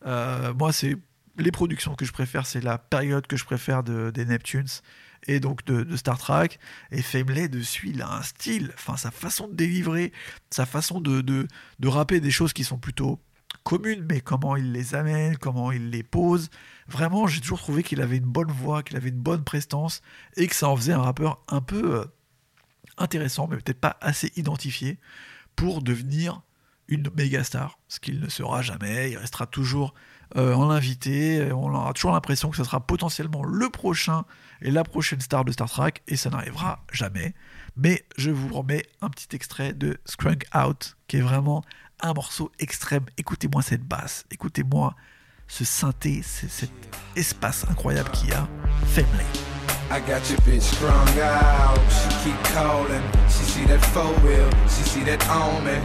[0.07, 0.97] Euh, moi, c'est
[1.37, 4.81] les productions que je préfère, c'est la période que je préfère de, des Neptunes
[5.27, 6.59] et donc de, Star Trek.
[6.91, 10.13] Et Famely, dessus, il a un style, enfin, sa façon de délivrer,
[10.49, 13.21] sa façon de, de rapper des choses qui sont plutôt
[13.65, 16.51] communes, mais comment il les amène, comment il les pose.
[16.87, 20.03] Vraiment, j'ai toujours trouvé qu'il avait une bonne voix, qu'il avait une bonne prestance
[20.37, 22.05] et que ça en faisait un rappeur un peu euh,
[22.99, 24.99] intéressant, mais peut-être pas assez identifié
[25.57, 26.43] pour devenir
[26.89, 29.13] une méga star, ce qu'il ne sera jamais.
[29.13, 29.95] Il restera toujours
[30.37, 31.51] euh, en invité.
[31.53, 34.25] On aura toujours l'impression que ce sera potentiellement le prochain
[34.61, 37.35] et la prochaine star de Star Trek, et ça n'arrivera jamais.
[37.77, 41.63] Mais je vous remets un petit extrait de Scrunk Out, qui est vraiment
[42.05, 43.07] un morceau extrême.
[43.17, 44.95] Écoutez-moi cette basse, écoutez-moi
[45.49, 46.71] ce synthé, cet
[47.17, 48.47] espace incroyable qu'il y a.
[48.89, 49.25] Family.
[49.91, 51.79] I got your bitch strung out.
[51.91, 53.03] She keep calling.
[53.29, 54.49] She see that four wheel.
[54.69, 55.79] She see that on me.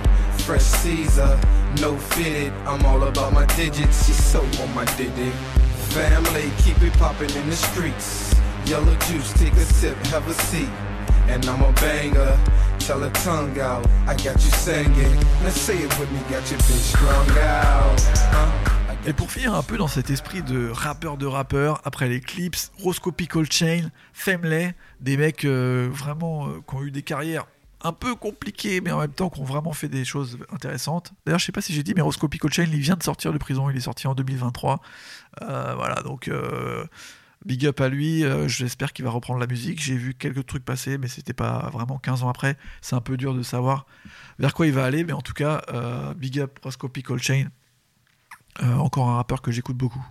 [0.45, 1.37] Fresh Caesar,
[1.81, 2.53] no fitted.
[2.65, 4.05] I'm all about my digits.
[4.05, 5.33] She so on my digit.
[5.91, 8.33] Family, keep it popping in the streets.
[8.65, 10.69] Yellow juice, take a sip, have a seat.
[19.05, 22.57] Et pour finir un peu dans cet esprit de rappeur de rappeur, après les clips,
[22.79, 27.45] Roscoe Cold Chain, Family, des mecs euh, vraiment euh, qui ont eu des carrières
[27.81, 31.13] un peu compliquées, mais en même temps qui ont vraiment fait des choses intéressantes.
[31.25, 33.31] D'ailleurs, je sais pas si j'ai dit, mais Roscoe Cold Chain, il vient de sortir
[33.31, 34.81] de prison, il est sorti en 2023.
[35.43, 36.29] Euh, voilà, donc
[37.49, 38.23] big up à lui.
[38.47, 39.81] J'espère qu'il va reprendre la musique.
[39.81, 42.57] J'ai vu quelques trucs passer, mais c'était pas vraiment 15 ans après.
[42.81, 43.87] C'est un peu dur de savoir
[44.37, 45.63] vers quoi il va aller, mais en tout cas,
[46.15, 47.47] big up Roscoe Cold Chain.
[48.61, 50.05] Euh, encore un rappeur que j'écoute beaucoup.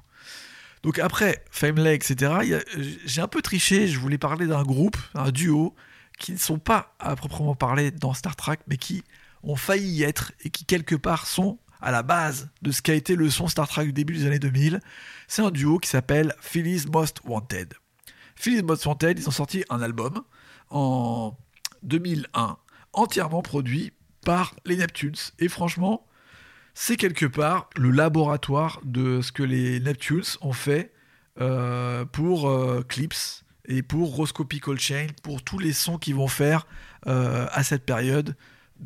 [0.83, 2.61] Donc après Family, etc.,
[3.05, 5.74] j'ai un peu triché, je voulais parler d'un groupe, un duo,
[6.18, 9.03] qui ne sont pas à proprement parler dans Star Trek, mais qui
[9.42, 12.94] ont failli y être et qui quelque part sont à la base de ce qu'a
[12.94, 14.80] été le son Star Trek du début des années 2000.
[15.26, 17.74] C'est un duo qui s'appelle Philly's Most Wanted.
[18.36, 20.22] Philly's Most Wanted, ils ont sorti un album
[20.70, 21.36] en
[21.82, 22.56] 2001,
[22.92, 23.92] entièrement produit
[24.24, 25.14] par les Neptunes.
[25.38, 26.06] Et franchement,
[26.74, 30.92] c'est quelque part le laboratoire de ce que les Neptunes ont fait
[31.40, 36.66] euh, pour euh, Clips et pour Roscopy Chain, pour tous les sons qu'ils vont faire
[37.06, 38.36] euh, à cette période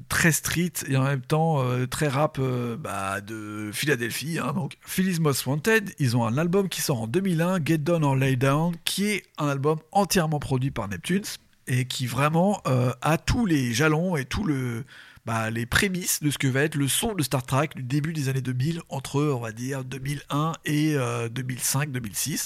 [0.09, 2.41] très street et en même temps très rap
[2.79, 4.39] bah, de Philadelphie.
[4.39, 4.77] Hein, donc,
[5.21, 8.75] Most Wanted, ils ont un album qui sort en 2001, Get Down or Lay Down,
[8.85, 11.23] qui est un album entièrement produit par Neptunes
[11.67, 14.85] et qui vraiment a tous les jalons et tout le
[15.25, 18.13] bah, les prémices de ce que va être le son de Star Trek du début
[18.13, 22.33] des années 2000, entre, on va dire, 2001 et 2005-2006.
[22.33, 22.39] Euh,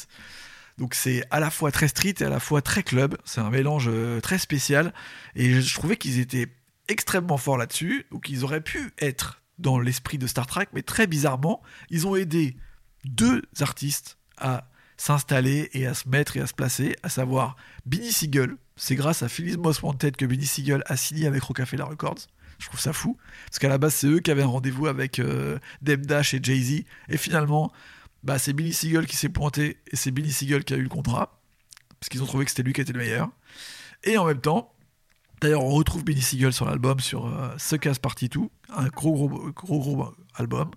[0.79, 3.17] Donc c'est à la fois très street et à la fois très club.
[3.25, 4.93] C'est un mélange euh, très spécial.
[5.35, 6.49] Et je trouvais qu'ils étaient
[6.89, 8.07] extrêmement forts là-dessus.
[8.11, 12.17] Donc ils auraient pu être dans l'esprit de Star Trek, mais très bizarrement, ils ont
[12.17, 12.57] aidé
[13.05, 18.13] deux artistes à s'installer et à se mettre et à se placer, à savoir Benny
[18.13, 18.57] Siegel.
[18.77, 22.27] C'est grâce à Phyllis Moss que Benny Siegel a signé avec Rockefeller Records.
[22.59, 23.17] Je trouve ça fou.
[23.47, 26.85] Parce qu'à la base, c'est eux qui avaient un rendez-vous avec euh, Dash et Jay-Z.
[27.09, 27.73] Et finalement,
[28.23, 30.89] bah, c'est Billy Siegel qui s'est pointé et c'est Billy Siegel qui a eu le
[30.89, 31.41] contrat.
[32.01, 33.29] Parce qu'ils ont trouvé que c'était lui qui était le meilleur.
[34.05, 34.75] Et en même temps,
[35.41, 38.41] d'ailleurs, on retrouve Billy Siegel sur l'album, sur euh, Suckers Party 2,
[38.77, 40.71] un gros, gros, gros, gros album.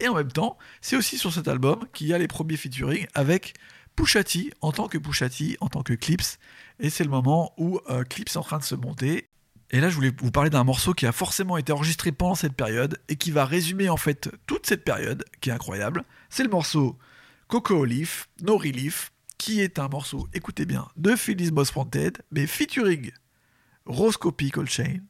[0.00, 3.06] Et en même temps, c'est aussi sur cet album qu'il y a les premiers featuring
[3.14, 3.54] avec
[3.96, 6.38] Pushati en tant que Pushati, en tant que Clips.
[6.80, 9.28] Et c'est le moment où euh, Clips est en train de se monter
[9.70, 12.52] et là, je voulais vous parler d'un morceau qui a forcément été enregistré pendant cette
[12.52, 16.04] période et qui va résumer en fait toute cette période, qui est incroyable.
[16.28, 16.96] C'est le morceau
[17.48, 21.72] Coco Leaf, No Relief, qui est un morceau, écoutez bien, de Phyllis Boss
[22.30, 23.10] mais featuring
[23.86, 25.00] Roscopy Chain,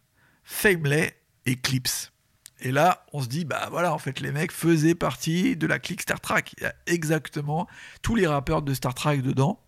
[0.42, 1.10] Famely
[1.46, 2.10] et Clips.
[2.60, 5.78] Et là, on se dit, bah voilà, en fait, les mecs faisaient partie de la
[5.78, 6.44] clique Star Trek.
[6.56, 7.66] Il y a exactement
[8.02, 9.60] tous les rappeurs de Star Trek dedans.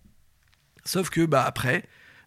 [0.84, 1.84] Sauf que, bah après,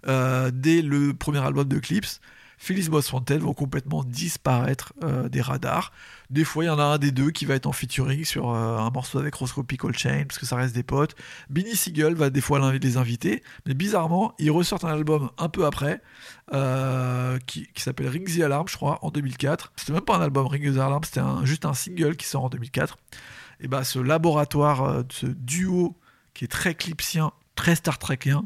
[0.08, 2.20] euh, dès le premier album de Clips,
[2.60, 5.94] Phyllis Boss vont complètement disparaître euh, des radars.
[6.30, 8.50] Des fois, il y en a un des deux qui va être en featuring sur
[8.50, 11.16] euh, un morceau avec Roscoe Chain, parce que ça reste des potes.
[11.50, 15.66] Benny Siegel va des fois les inviter, mais bizarrement, ils ressortent un album un peu
[15.66, 16.02] après,
[16.54, 19.72] euh, qui, s'appelle Ring the Alarm, je crois, en 2004.
[19.78, 22.50] C'était même pas un album Ring the Alarm, c'était juste un single qui sort en
[22.50, 22.98] 2004.
[23.62, 25.98] Et bah, ce laboratoire, ce duo
[26.34, 28.44] qui est très clipsien, très Star Trekien,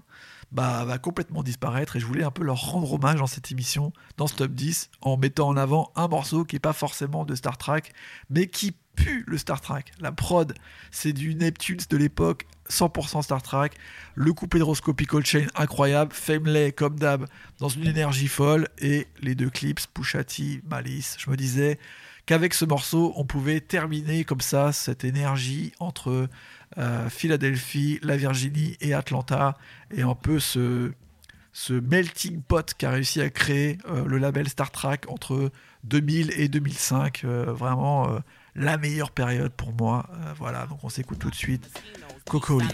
[0.53, 3.91] bah, va complètement disparaître et je voulais un peu leur rendre hommage dans cette émission,
[4.17, 7.35] dans ce top 10, en mettant en avant un morceau qui n'est pas forcément de
[7.35, 7.83] Star Trek,
[8.29, 9.85] mais qui pue le Star Trek.
[9.99, 10.53] La prod,
[10.91, 13.71] c'est du Neptunes de l'époque, 100% Star Trek.
[14.15, 16.13] Le coupé de Roscoe Chain, incroyable.
[16.13, 17.25] Family, comme d'hab,
[17.59, 18.67] dans une énergie folle.
[18.77, 21.17] Et les deux clips, Pushati, Malice.
[21.19, 21.79] Je me disais
[22.25, 26.29] qu'avec ce morceau, on pouvait terminer comme ça cette énergie entre
[26.77, 29.57] euh, Philadelphie, la Virginie et Atlanta,
[29.91, 30.91] et un peu ce,
[31.69, 35.51] melting pot qu'a réussi à créer euh, le label Star Trek entre
[35.83, 37.23] 2000 et 2005.
[37.23, 38.19] Euh, vraiment
[38.55, 40.05] la meilleure période pour moi.
[40.37, 41.69] voilà, donc on s'écoute tout de suite.
[42.29, 42.71] Coco Leaf.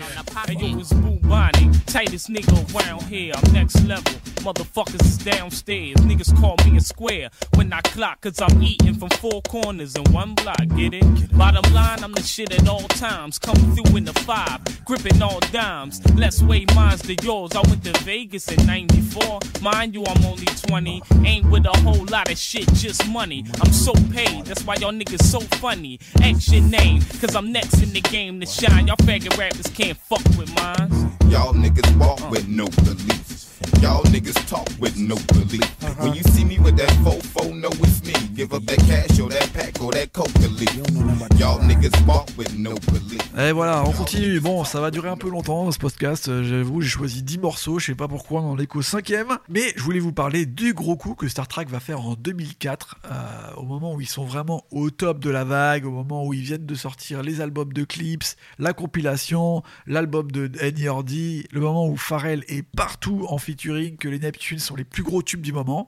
[1.88, 3.34] Tightest nigga around here.
[3.36, 4.14] I'm next level.
[4.44, 5.96] Motherfuckers is downstairs.
[5.98, 10.04] Niggas call me a square when I clock, cause I'm eating from four corners in
[10.14, 10.60] one block.
[10.78, 11.38] Get it?
[11.38, 13.40] Bottom line, I'm the shit at all times.
[13.40, 16.00] Come through in the five, gripping all dimes.
[16.16, 17.52] Let's weigh mine's the yours.
[17.56, 19.40] I went to Vegas in 94.
[19.62, 21.02] Mind you, I'm only 20.
[21.26, 23.46] Ain't with a whole lot of shit, just money.
[23.62, 26.00] I'm so paid, that's why y'all niggas so funny.
[26.22, 28.88] X your name, cause I'm next in the game to shine.
[28.88, 30.90] Y'all faggot rappers can't fuck with mine.
[31.30, 33.46] Y'all niggas walk with no beliefs.
[33.82, 35.70] Y'all niggas talk with no belief.
[36.00, 38.14] When you see me with that fofo, know it's me.
[38.36, 40.76] Give up that cash or that pack or that coca leaf.
[41.38, 43.22] Y'all niggas walk with no belief.
[43.38, 44.40] Et voilà, on continue.
[44.40, 46.28] Bon, ça va durer un peu longtemps ce podcast.
[46.28, 47.80] Euh, J'avoue, j'ai choisi 10 morceaux.
[47.80, 49.38] Je sais pas pourquoi, on en est qu'au cinquième.
[49.50, 52.98] Mais je voulais vous parler du gros coup que Star Trek va faire en 2004,
[53.06, 53.10] euh,
[53.58, 56.42] au moment où ils sont vraiment au top de la vague, au moment où ils
[56.42, 61.98] viennent de sortir les albums de Clips, la compilation, l'album de NERD, le moment où
[61.98, 65.88] Pharrell est partout en featuring, que les Neptunes sont les plus gros tubes du moment.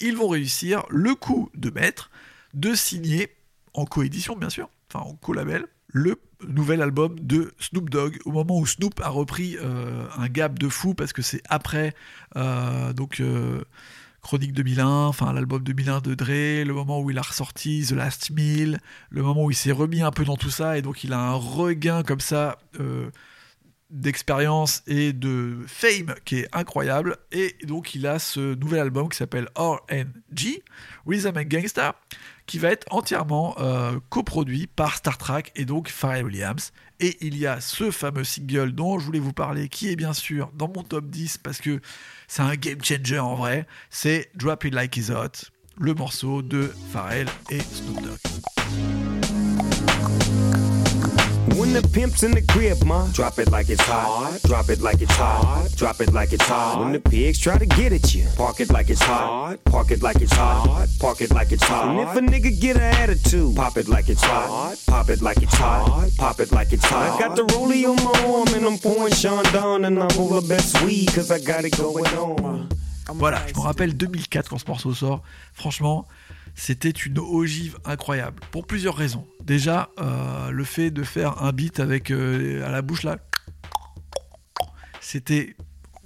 [0.00, 2.10] Ils vont réussir le coup de maître
[2.54, 3.30] de signer
[3.74, 8.58] en coédition, bien sûr, enfin en co-label, le nouvel album de Snoop Dogg au moment
[8.58, 11.94] où Snoop a repris euh, un gap de fou parce que c'est après
[12.36, 13.64] euh, donc euh,
[14.22, 18.30] Chronique 2001, enfin l'album 2001 de Dre, le moment où il a ressorti The Last
[18.30, 18.78] Meal,
[19.10, 21.18] le moment où il s'est remis un peu dans tout ça et donc il a
[21.18, 23.10] un regain comme ça euh,
[23.90, 27.16] d'expérience et de fame qui est incroyable.
[27.32, 30.62] Et donc il a ce nouvel album qui s'appelle RNG
[31.06, 31.96] Rhythm and Gangsta
[32.46, 36.72] qui va être entièrement euh, coproduit par Star Trek et donc Pharrell Williams.
[37.00, 40.12] Et il y a ce fameux single dont je voulais vous parler qui est bien
[40.12, 41.80] sûr dans mon top 10 parce que
[42.28, 43.66] c'est un game changer en vrai.
[43.90, 48.18] C'est Drop It Like It's Hot le morceau de Pharrell et Snoop Dogg
[51.58, 54.38] When the pimp's in the crib, ma, drop it like it's hot.
[54.44, 55.68] Drop it like it's hot.
[55.74, 56.78] Drop it like it's hot.
[56.78, 59.58] When the pigs try to get at you, park it like it's hot.
[59.64, 60.86] Park it like it's hot.
[61.00, 61.88] Park it like it's hot.
[61.88, 64.76] And if a nigga get an attitude, pop it like it's hot.
[64.86, 66.08] Pop it like it's hot.
[66.16, 67.20] Pop it like it's hot.
[67.20, 70.40] I got the rollie on my arm and I'm pouring Sean down and I'm all
[70.40, 72.68] the best weed cause I got it going on.
[73.14, 75.22] Voilà, je me rappelle 2004 quand ce morceau sort.
[75.54, 76.06] Franchement,
[76.54, 79.26] c'était une ogive incroyable pour plusieurs raisons.
[79.42, 83.18] Déjà, euh, le fait de faire un beat avec euh, à la bouche là,
[85.00, 85.56] c'était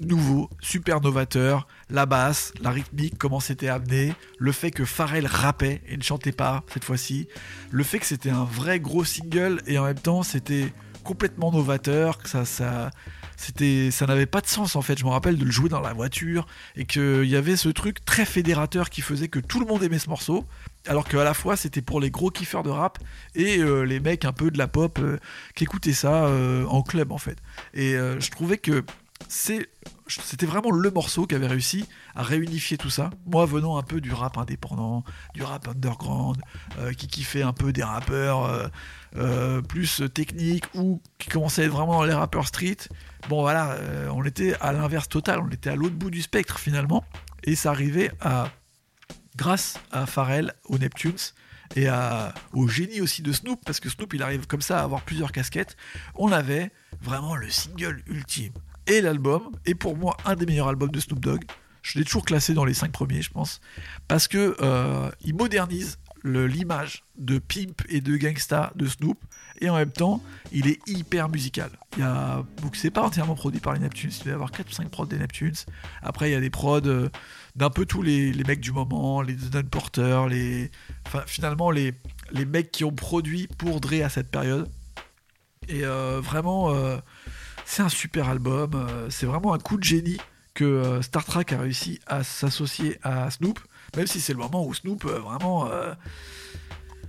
[0.01, 1.67] nouveau, super novateur.
[1.91, 6.33] La basse, la rythmique, comment c'était amené, le fait que Pharrell rappait et ne chantait
[6.33, 7.29] pas cette fois-ci,
[7.71, 10.73] le fait que c'était un vrai gros single et en même temps c'était
[11.05, 12.91] complètement novateur, ça, ça,
[13.43, 14.99] c'était, ça n'avait pas de sens en fait.
[14.99, 18.05] Je me rappelle de le jouer dans la voiture et qu'il y avait ce truc
[18.05, 20.45] très fédérateur qui faisait que tout le monde aimait ce morceau,
[20.87, 22.99] alors qu'à la fois c'était pour les gros kiffeurs de rap
[23.35, 25.19] et euh, les mecs un peu de la pop euh,
[25.55, 27.39] qui écoutaient ça euh, en club en fait.
[27.75, 28.85] Et je trouvais que
[29.29, 33.11] c'était vraiment le morceau qui avait réussi à réunifier tout ça.
[33.27, 35.05] Moi, venant un peu du rap indépendant,
[35.35, 36.41] du rap underground,
[36.79, 38.69] euh, qui kiffait un peu des rappeurs euh,
[39.17, 42.77] euh, plus techniques ou qui commençaient à être vraiment les rappeurs street.
[43.29, 43.77] Bon, voilà,
[44.13, 47.05] on était à l'inverse total, on était à l'autre bout du spectre finalement,
[47.45, 48.49] et ça arrivait à,
[49.37, 51.13] grâce à Pharrell, aux Neptunes
[51.77, 54.83] et à- au génie aussi de Snoop, parce que Snoop il arrive comme ça à
[54.83, 55.77] avoir plusieurs casquettes.
[56.17, 58.53] On avait vraiment le single ultime
[58.87, 61.43] et l'album, et pour moi un des meilleurs albums de Snoop Dogg.
[61.83, 63.61] Je l'ai toujours classé dans les 5 premiers, je pense,
[64.07, 69.19] parce que euh, il modernise l'image de pimp et de gangsta de Snoop,
[69.61, 71.71] et en même temps, il est hyper musical.
[71.97, 72.45] Il y a,
[72.93, 75.19] pas entièrement produit par les Neptunes, il doit y avoir 4 ou 5 prods des
[75.19, 75.55] Neptunes.
[76.03, 77.09] Après, il y a des prods euh,
[77.55, 80.71] d'un peu tous les, mecs du moment, les Don Porter, les,
[81.27, 81.95] finalement les,
[82.33, 84.69] les mecs qui ont produit pour Dre à cette période.
[85.69, 86.73] Et euh, vraiment,
[87.65, 88.75] c'est un super album.
[88.75, 90.19] euh, c'est vraiment un coup de génie
[90.55, 93.59] que euh, Star Trek a réussi à s'associer à Snoop,
[93.97, 95.71] même si c'est le moment où Snoop euh, vraiment.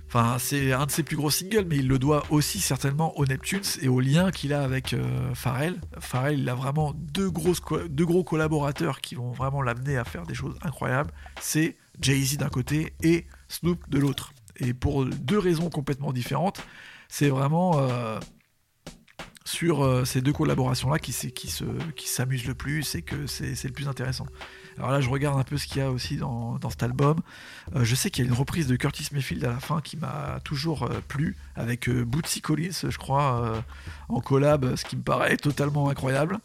[0.06, 3.26] Enfin, c'est un de ses plus gros singles, mais il le doit aussi certainement aux
[3.26, 4.94] Neptunes et au lien qu'il a avec
[5.34, 5.80] Pharrell.
[5.98, 10.56] Pharrell, il a vraiment deux, gros collaborateurs qui vont vraiment l'amener à faire des choses
[10.62, 11.10] incroyables.
[11.40, 14.32] C'est Jay-Z d'un côté et Snoop de l'autre.
[14.60, 16.62] Et pour deux raisons complètement différentes,
[17.08, 17.72] c'est vraiment
[19.46, 21.52] sur euh, ces deux collaborations-là qui, qui,
[21.96, 24.26] qui s'amusent le plus et que c'est, le plus intéressant.
[24.78, 27.20] Alors là, je regarde un peu ce qu'il y a aussi dans, cet album.
[27.76, 29.96] Euh, je sais qu'il y a une reprise de Curtis Mayfield à la fin qui
[29.96, 33.62] m'a toujours euh, plu, avec Bootsy Collins, je crois,
[34.08, 36.38] en collab, ce qui me paraît totalement incroyable.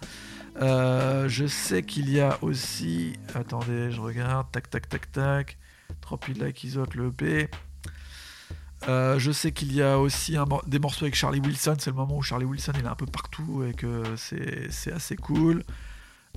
[0.60, 3.14] Je sais qu'il y a aussi.
[3.34, 4.48] Attendez, je regarde.
[4.52, 5.58] Tac, tac, tac, tac.
[6.02, 7.50] Drop It Like Is Hot, le EP.
[8.90, 10.36] Euh, je sais qu'il y a aussi
[10.68, 11.76] des morceaux avec Charlie Wilson.
[11.80, 15.16] C'est le moment où Charlie Wilson il est un peu partout et que c'est assez
[15.16, 15.64] cool.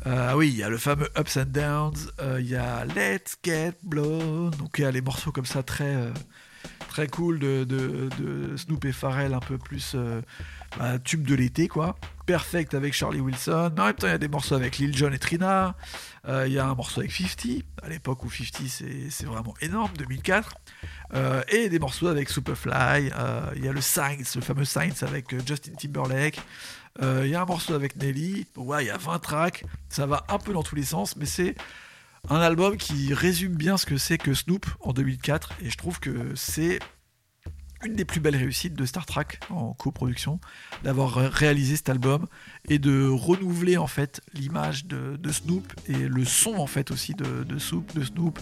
[0.06, 2.10] Euh, Ah oui, il y a le fameux Ups and Downs.
[2.20, 4.50] euh, Il y a Let's Get Blown.
[4.58, 6.12] Donc il y a les morceaux comme ça très
[6.92, 11.66] très cool de, de, de Snoop et Pharrell, un peu plus euh, tube de l'été
[11.66, 11.96] quoi.
[12.26, 13.72] Perfect avec Charlie Wilson.
[13.74, 15.74] Mais en même temps, il y a des morceaux avec Lil Jon et Trina.
[16.28, 18.68] Euh, Il y a un morceau avec 50, à l'époque où 50
[19.10, 20.54] c'est vraiment énorme, 2004.
[21.14, 23.10] Euh, et des morceaux avec Superfly.
[23.56, 26.40] Il y a le Science, le fameux Science avec Justin Timberlake.
[27.00, 28.46] Il y a un morceau avec Nelly.
[28.56, 29.64] Ouais, il y a 20 tracks.
[29.88, 31.54] Ça va un peu dans tous les sens, mais c'est
[32.28, 35.52] un album qui résume bien ce que c'est que Snoop en 2004.
[35.62, 36.78] Et je trouve que c'est
[37.84, 40.38] une des plus belles réussites de Star Trek en coproduction,
[40.84, 42.26] d'avoir réalisé cet album
[42.68, 47.42] et de renouveler en fait l'image de, Snoop et le son en fait aussi de,
[47.42, 48.38] de Snoop, de Snoop.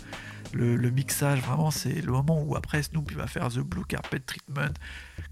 [0.53, 4.75] Le, mixage, vraiment, c'est le moment où après Snoop va faire The Blue Carpet Treatment.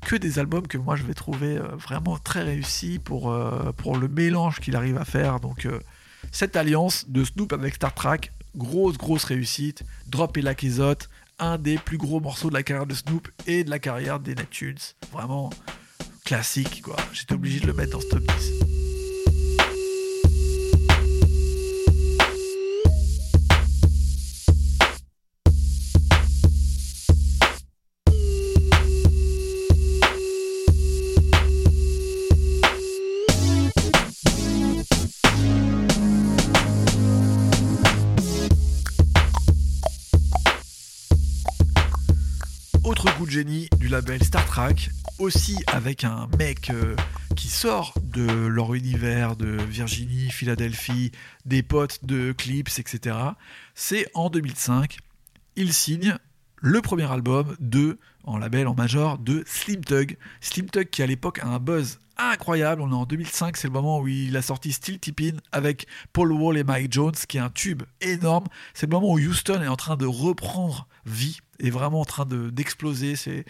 [0.06, 3.96] Que des albums que moi je vais trouver euh, vraiment très réussis pour, euh, pour
[3.96, 5.40] le mélange qu'il arrive à faire.
[5.40, 5.80] Donc, euh,
[6.30, 9.84] cette alliance de Snoop avec Star Trek, grosse, grosse réussite.
[10.06, 13.70] Drop et Lakizote, un des plus gros morceaux de la carrière de Snoop et de
[13.70, 14.76] la carrière des Neptunes.
[15.12, 15.50] Vraiment
[16.24, 16.96] classique, quoi.
[17.12, 18.67] J'étais obligé de le mettre dans ce top 10.
[43.28, 44.74] Génie du label Star Trek,
[45.18, 46.96] aussi avec un mec euh,
[47.36, 51.12] qui sort de leur univers de Virginie, Philadelphie,
[51.44, 53.16] des potes de Clips, etc.
[53.74, 54.96] C'est en 2005,
[55.56, 56.16] il signe
[56.60, 60.16] le premier album de, en label, en major, de Slim Tug.
[60.40, 62.82] Slim Tug qui à l'époque a un buzz incroyable.
[62.82, 66.32] On est en 2005, c'est le moment où il a sorti Still Tippin avec Paul
[66.32, 68.46] Wall et Mike Jones, qui est un tube énorme.
[68.74, 72.24] C'est le moment où Houston est en train de reprendre vie est vraiment en train
[72.24, 73.16] d'exploser.
[73.16, 73.44] c'est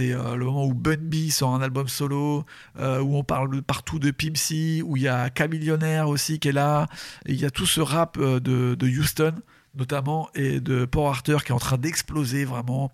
[0.00, 2.44] euh, le moment où Bun B sort un album solo,
[2.78, 4.36] euh, où on parle partout de Pimp
[4.84, 6.86] où il y a Camillionnaire aussi qui est là.
[7.26, 9.34] Il y a tout ce rap euh, de, de, Houston,
[9.74, 12.90] notamment, et de Port Arthur qui est en train d'exploser vraiment.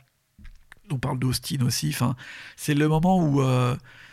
[0.91, 1.91] On parle d'Austin aussi.
[1.91, 2.15] Enfin,
[2.57, 3.43] c'est le moment où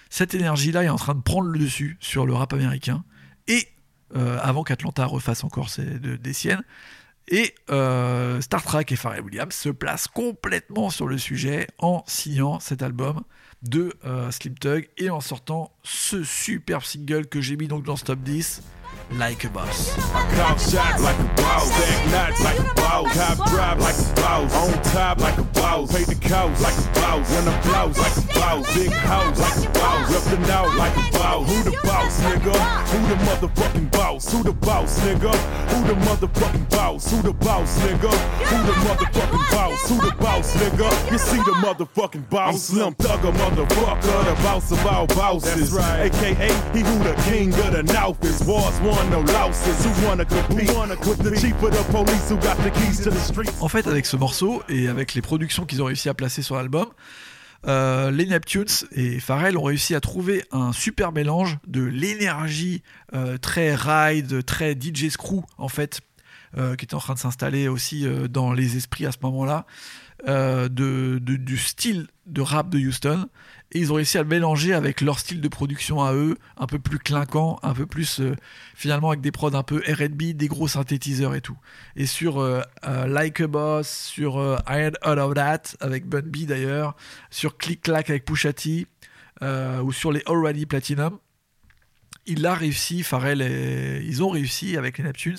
[0.09, 3.03] cette énergie-là est en train de prendre le dessus sur le rap américain.
[3.49, 3.67] Et
[4.15, 6.63] avant qu'Atlanta refasse encore des siennes.
[7.27, 12.59] Et euh, Star Trek et Pharrell Williams se placent complètement sur le sujet en signant
[12.59, 13.21] cet album
[13.61, 17.95] de euh, Slim Tug et en sortant ce superbe single que j'ai mis donc dans
[17.95, 18.63] ce top 10
[19.13, 19.97] like a boss.
[20.13, 24.21] I Call shots like a boss, back knots like a boss, top drive like a
[24.21, 27.97] boss, on top like a boss, pay the cost like a boss, run the blouse
[27.97, 31.49] like a boss, big house like a boss, rep the note like a boss.
[31.49, 32.53] Who the boss, nigga?
[32.91, 34.31] Who the motherfucking boss?
[34.31, 35.33] Who the boss, nigga?
[35.71, 37.11] Who the motherfucking boss?
[37.11, 38.11] Who the boss, nigga?
[38.11, 39.89] Who the motherfucking boss?
[39.89, 41.11] Who the boss, nigga?
[41.11, 46.05] You see the motherfucking boss, I'm Slim Thugger, motherfucker, the boss of all bosses, right.
[46.05, 48.80] aka he who the king of the North is, wars one
[53.61, 56.55] En fait, avec ce morceau et avec les productions qu'ils ont réussi à placer sur
[56.55, 56.87] l'album,
[57.67, 62.81] euh, les Neptunes et Pharrell ont réussi à trouver un super mélange de l'énergie
[63.13, 66.01] euh, très ride, très DJ Screw en fait,
[66.57, 69.67] euh, qui était en train de s'installer aussi dans les esprits à ce moment-là,
[70.69, 73.27] du style de rap de Houston
[73.71, 76.67] et ils ont réussi à le mélanger avec leur style de production à eux, un
[76.67, 78.35] peu plus clinquant, un peu plus euh,
[78.75, 81.57] finalement avec des prods un peu R&B, des gros synthétiseurs et tout.
[81.95, 86.21] Et sur euh, euh, Like a Boss, sur I Had All of That avec Bun
[86.21, 86.95] B d'ailleurs,
[87.29, 88.87] sur Click Clack avec Pusha T,
[89.41, 91.17] ou sur les Already Platinum,
[92.27, 93.41] il a réussi, Pharrell
[94.03, 95.37] ils ont réussi avec les Neptunes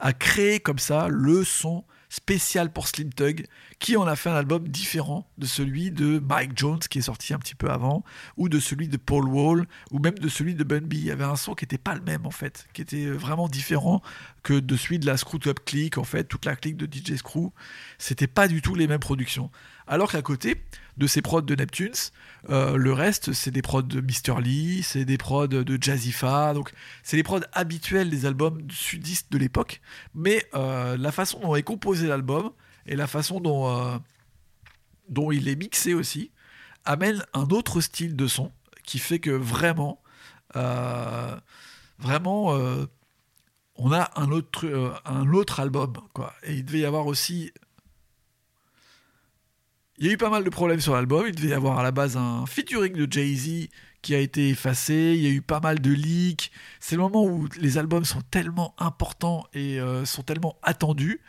[0.00, 3.46] à créer comme ça le son spécial pour Slim Tug,
[3.84, 7.34] qui en a fait un album différent de celui de Mike Jones, qui est sorti
[7.34, 8.02] un petit peu avant,
[8.38, 10.94] ou de celui de Paul Wall, ou même de celui de Bun B.
[10.94, 13.46] Il y avait un son qui n'était pas le même, en fait, qui était vraiment
[13.46, 14.00] différent
[14.42, 17.16] que de celui de la Screw Top Click, en fait, toute la clique de DJ
[17.16, 17.52] Screw.
[17.98, 19.50] C'était pas du tout les mêmes productions.
[19.86, 20.62] Alors qu'à côté
[20.96, 21.92] de ces prods de Neptunes,
[22.48, 24.40] euh, le reste, c'est des prods de Mr.
[24.40, 26.72] Lee, c'est des prods de Jazzifa, donc
[27.02, 29.82] c'est les prods habituels des albums sudistes de l'époque,
[30.14, 32.50] mais euh, la façon dont est composé l'album
[32.86, 33.98] et la façon dont, euh,
[35.08, 36.30] dont il est mixé aussi
[36.84, 38.52] amène un autre style de son
[38.84, 40.02] qui fait que vraiment,
[41.98, 42.52] vraiment,
[43.76, 46.34] on a un autre, un autre album, quoi.
[46.42, 47.50] Et il devait y avoir aussi
[49.98, 51.24] il y a eu pas mal de problèmes sur l'album.
[51.28, 53.68] Il devait y avoir à la base un featuring de Jay-Z
[54.02, 55.14] qui a été effacé.
[55.16, 56.50] Il y a eu pas mal de leaks.
[56.80, 61.20] C'est le moment où les albums sont tellement importants et euh, sont tellement attendus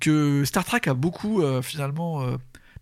[0.00, 2.36] que Star Trek a beaucoup euh, finalement euh,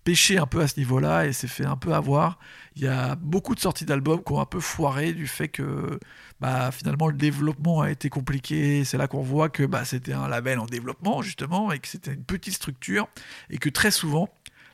[0.05, 2.39] pêché un peu à ce niveau-là et s'est fait un peu avoir.
[2.77, 5.99] Il y a beaucoup de sorties d'albums qui ont un peu foiré du fait que
[6.41, 8.85] bah, finalement le développement a été compliqué.
[8.85, 12.13] C'est là qu'on voit que bah, c'était un label en développement justement et que c'était
[12.13, 13.09] une petite structure
[13.51, 14.29] et que très souvent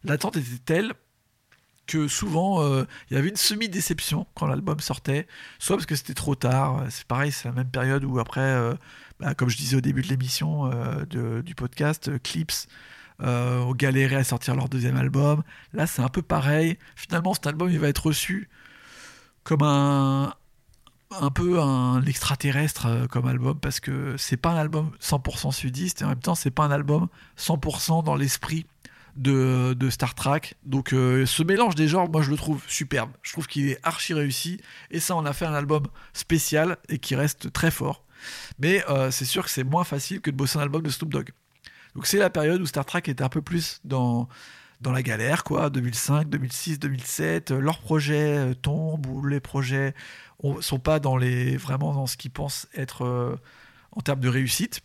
[0.05, 0.93] l'attente était telle
[1.89, 5.26] que souvent euh, il y avait une semi-déception quand l'album sortait,
[5.59, 8.74] soit parce que c'était trop tard, c'est pareil, c'est la même période où après, euh,
[9.18, 12.68] bah, comme je disais au début de l'émission euh, du podcast, Clips
[13.20, 15.43] ont galéré à sortir leur deuxième album.
[15.72, 16.78] Là, c'est un peu pareil.
[16.95, 18.49] Finalement, cet album, il va être reçu
[19.43, 20.32] comme un,
[21.20, 26.05] un peu un extraterrestre comme album parce que c'est pas un album 100% sudiste et
[26.05, 27.09] en même temps c'est pas un album
[27.39, 28.66] 100% dans l'esprit
[29.18, 30.54] de, Star Trek.
[30.64, 33.10] Donc euh, ce mélange des genres, moi je le trouve superbe.
[33.22, 34.60] Je trouve qu'il est archi réussi.
[34.90, 38.04] Et ça, on a fait un album spécial et qui reste très fort.
[38.58, 41.10] Mais euh, c'est sûr que c'est moins facile que de bosser un album de Snoop
[41.10, 41.30] Dogg.
[41.94, 44.28] Donc c'est la période où Star Trek était un peu plus dans,
[44.80, 45.70] dans la galère, quoi.
[45.70, 47.50] 2005, 2006, 2007.
[47.50, 49.94] Leurs projets euh, tombent ou les projets
[50.42, 53.38] ne sont pas dans les, vraiment dans ce qu'ils pensent être
[53.90, 54.82] en termes de réussite.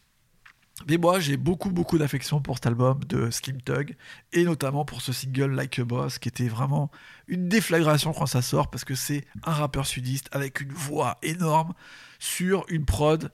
[0.87, 3.95] Mais moi, j'ai beaucoup, beaucoup d'affection pour cet album de Slim Tug,
[4.31, 6.89] et notamment pour ce single Like a Boss, qui était vraiment
[7.27, 11.73] une déflagration quand ça sort, parce que c'est un rappeur sudiste avec une voix énorme
[12.19, 13.31] sur une prod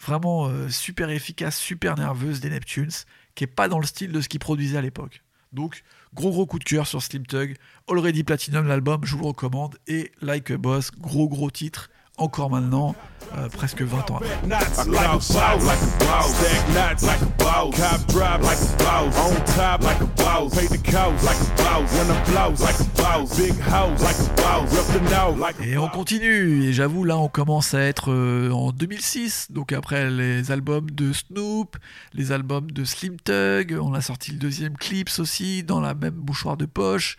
[0.00, 2.90] vraiment euh, super efficace, super nerveuse des Neptunes,
[3.34, 5.22] qui est pas dans le style de ce qu'ils produisaient à l'époque.
[5.52, 5.82] Donc,
[6.14, 7.56] gros gros coup de cœur sur Slim Tug,
[7.88, 12.50] Already Platinum l'album, je vous le recommande, et Like a Boss, gros gros titre, encore
[12.50, 12.94] maintenant,
[13.36, 14.20] euh, presque 20 ans
[25.62, 30.10] Et on continue, et j'avoue là on commence à être euh, en 2006, donc après
[30.10, 31.76] les albums de Snoop,
[32.14, 36.14] les albums de Slim Tug, on a sorti le deuxième Clips aussi, dans la même
[36.14, 37.16] bouchoir de poche.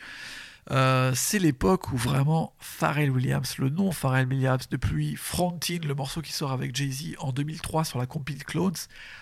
[0.71, 6.21] Euh, c'est l'époque où vraiment Pharrell Williams, le nom Pharrell Williams, depuis Frontin, le morceau
[6.21, 8.75] qui sort avec Jay-Z en 2003 sur la compil Clones,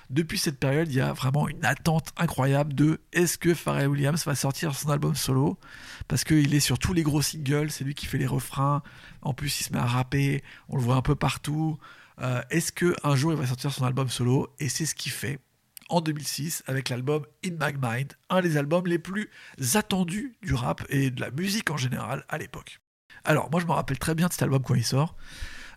[0.09, 4.25] depuis cette période, il y a vraiment une attente incroyable de est-ce que Pharrell Williams
[4.25, 5.57] va sortir son album solo?
[6.09, 8.83] Parce qu'il est sur tous les gros singles, c'est lui qui fait les refrains,
[9.21, 11.77] en plus il se met à rapper, on le voit un peu partout.
[12.19, 14.49] Euh, est-ce qu'un jour il va sortir son album solo?
[14.59, 15.39] Et c'est ce qu'il fait
[15.89, 19.29] en 2006 avec l'album In My Mind, un des albums les plus
[19.73, 22.79] attendus du rap et de la musique en général à l'époque.
[23.23, 25.15] Alors moi je me rappelle très bien de cet album quand il sort.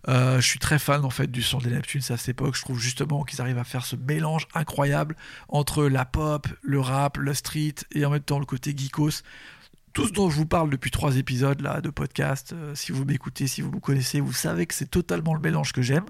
[0.09, 2.57] Euh, je suis très fan en fait du son des Neptunes à cette époque.
[2.57, 5.17] Je trouve justement qu'ils arrivent à faire ce mélange incroyable
[5.49, 9.23] entre la pop, le rap, le street et en même temps le côté geekos.
[9.93, 13.05] Tout ce dont je vous parle depuis trois épisodes là de podcast, euh, si vous
[13.05, 16.07] m'écoutez, si vous me connaissez, vous savez que c'est totalement le mélange que j'aime.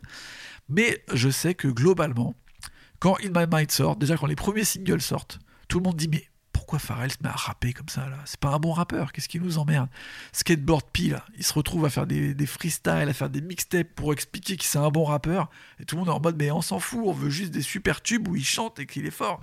[0.68, 2.36] Mais je sais que globalement,
[3.00, 6.08] quand In My Mind sort, déjà quand les premiers singles sortent, tout le monde dit
[6.08, 8.18] mais pourquoi Pharrell se met à rapper comme ça là?
[8.26, 9.88] C'est pas un bon rappeur, qu'est-ce qui nous emmerde?
[10.32, 14.56] Skateboard P il se retrouve à faire des, freestyles, à faire des mixtapes pour expliquer
[14.56, 15.48] qu'il c'est un bon rappeur,
[15.80, 17.62] et tout le monde est en mode mais on s'en fout, on veut juste des
[17.62, 19.40] super tubes où il chante et qu'il est fort.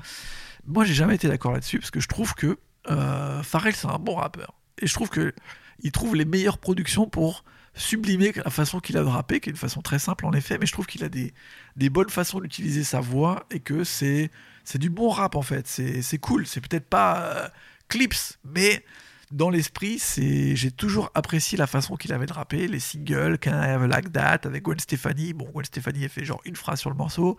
[0.66, 4.00] Moi j'ai jamais été d'accord là-dessus parce que je trouve que euh, Pharrell c'est un
[4.00, 5.34] bon rappeur, et je trouve que
[5.80, 7.44] il trouve les meilleures productions pour
[7.78, 10.58] sublimer la façon qu'il a de rapper, qui est une façon très simple en effet,
[10.58, 11.34] mais je trouve qu'il a des,
[11.76, 14.32] des bonnes façons d'utiliser sa voix et que c'est
[14.64, 15.66] c'est du bon rap en fait.
[15.66, 16.46] C'est cool.
[16.46, 17.48] C'est peut-être pas euh,
[17.88, 18.84] clips, mais
[19.32, 23.52] dans l'esprit, c'est j'ai toujours apprécié la façon qu'il avait de rapper, les singles, Can
[23.52, 25.34] I Have a Like That avec Gwen Stefani.
[25.34, 27.38] Bon, Gwen Stefani a fait genre une phrase sur le morceau,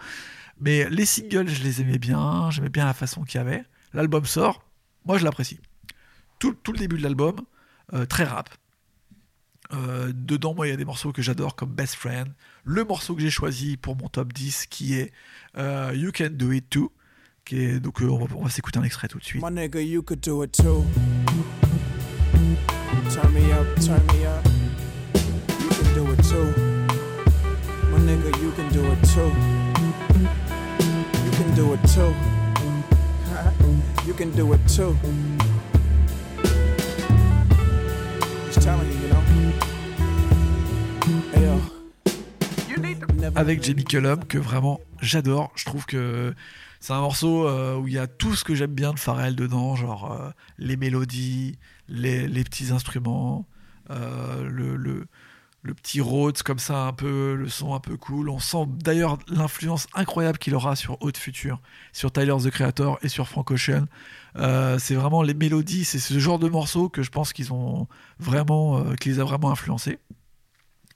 [0.60, 2.50] mais les singles, je les aimais bien.
[2.50, 3.64] J'aimais bien la façon qu'il y avait.
[3.92, 4.62] L'album sort,
[5.04, 5.60] moi je l'apprécie.
[6.38, 7.40] Tout, tout, le début de l'album,
[7.92, 8.48] euh, très rap.
[9.72, 12.28] Euh, dedans, moi, il y a des morceaux que j'adore comme Best Friend.
[12.64, 15.12] Le morceau que j'ai choisi pour mon top 10 qui est
[15.56, 16.90] euh, You Can Do It Too.
[17.44, 19.42] Qui donc, euh, on va, va s'écouter un extrait tout de suite.
[19.42, 20.84] My nigga, you could do it too.
[23.10, 24.44] Turn me up, turn me up.
[25.60, 26.52] You can do it too.
[27.90, 29.32] My nigga, you can do it too.
[31.24, 32.14] You can do it too.
[34.06, 34.96] you can do it too.
[38.46, 39.07] Just telling you.
[43.34, 45.52] Avec Jamie Cullum que vraiment j'adore.
[45.54, 46.34] Je trouve que
[46.80, 49.34] c'est un morceau euh, où il y a tout ce que j'aime bien de Pharrell
[49.34, 51.58] dedans, genre euh, les mélodies,
[51.88, 53.46] les, petits instruments,
[53.90, 55.06] euh, le,
[55.74, 58.28] petit Rhodes comme ça, un peu le son un peu cool.
[58.28, 61.60] On sent d'ailleurs l'influence incroyable qu'il aura sur Haute Future,
[61.92, 63.84] sur Tyler the Creator et sur Frank Ocean.
[64.78, 67.86] c'est vraiment les mélodies, c'est ce genre de morceaux que je pense qu'ils ont
[68.18, 69.98] vraiment, les a vraiment influencés.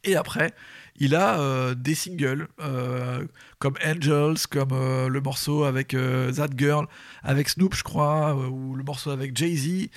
[0.05, 0.53] Et après,
[0.97, 3.27] il a euh, des singles euh,
[3.59, 6.87] comme Angels, comme euh, le morceau avec That Girl,
[7.23, 9.89] avec Snoop, je crois, ou le morceau avec Jay-Z.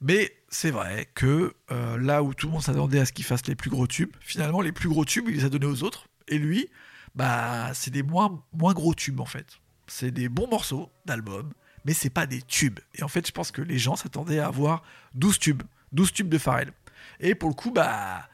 [0.00, 3.54] Mais c'est vrai que là où tout le monde s'attendait à ce qu'il fasse les
[3.54, 6.08] plus gros tubes, finalement, les plus gros tubes, il les a donnés aux autres.
[6.28, 6.68] Et lui,
[7.14, 9.46] bah, c'est des moins, moins gros tubes en fait.
[9.86, 11.52] C'est des bons morceaux d'albums,
[11.84, 12.80] mais c'est pas des tubes.
[12.94, 14.82] Et en fait, je pense que les gens s'attendaient à avoir
[15.14, 15.62] 12 tubes
[15.94, 16.72] 12 tubes de Pharrell.
[17.20, 18.28] Et pour le coup, bah,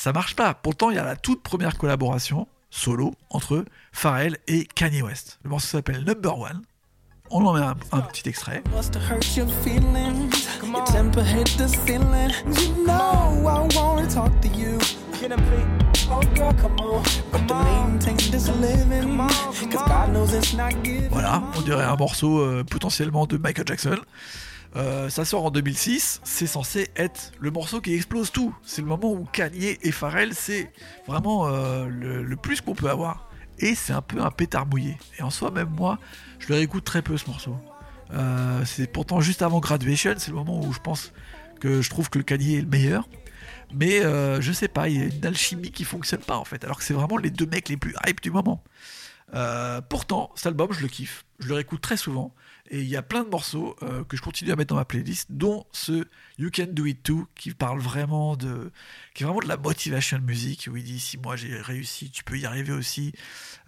[0.00, 0.54] ça marche pas.
[0.54, 5.38] Pourtant, il y a la toute première collaboration solo entre Pharrell et Kanye West.
[5.44, 6.62] Le morceau s'appelle Number One.
[7.30, 8.62] On en met un, un petit extrait.
[21.10, 23.98] Voilà, on dirait un morceau euh, potentiellement de Michael Jackson.
[24.76, 28.54] Euh, ça sort en 2006, c'est censé être le morceau qui explose tout.
[28.62, 30.72] C'est le moment où Kanye et Pharrell, c'est
[31.08, 33.28] vraiment euh, le, plus qu'on peut avoir.
[33.58, 34.96] Et c'est un peu un pétard mouillé.
[35.18, 35.98] Et en soi, même moi,
[36.38, 37.56] je le réécoute très peu ce morceau.
[38.12, 41.12] Euh, c'est pourtant juste avant Graduation, c'est le moment où je pense
[41.60, 43.08] que je trouve que le Kanye est le meilleur.
[43.72, 44.00] Mais
[44.40, 46.84] je sais pas, il y a une alchimie qui fonctionne pas en fait, alors que
[46.84, 48.64] c'est vraiment les deux mecs les plus hype du moment.
[49.88, 51.24] Pourtant, cet album, je le kiffe.
[51.38, 52.34] Je le réécoute très souvent.
[52.72, 54.84] Et il y a plein de morceaux euh, que je continue à mettre dans ma
[54.84, 56.06] playlist, dont ce
[56.38, 58.70] You Can Do It Too, qui parle vraiment de,
[59.12, 62.22] qui est vraiment de la motivation music, où il dit si moi j'ai réussi, tu
[62.22, 63.12] peux y arriver aussi.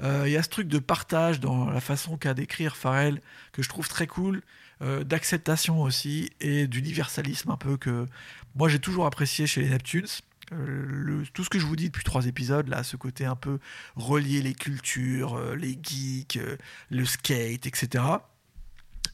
[0.02, 3.60] Euh, Il y a ce truc de partage dans la façon qu'a d'écrire Pharrell, que
[3.62, 4.40] je trouve très cool,
[4.82, 8.06] euh, d'acceptation aussi, et d'universalisme un peu que
[8.54, 10.06] moi j'ai toujours apprécié chez les Neptunes.
[11.32, 13.58] Tout ce que je vous dis depuis trois épisodes, là, ce côté un peu
[13.96, 16.38] relier les cultures, les geeks,
[16.90, 18.04] le skate, etc.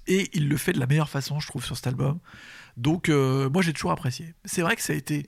[0.07, 2.19] Et il le fait de la meilleure façon, je trouve, sur cet album.
[2.77, 4.35] Donc, euh, moi, j'ai toujours apprécié.
[4.45, 5.27] C'est vrai que ça a été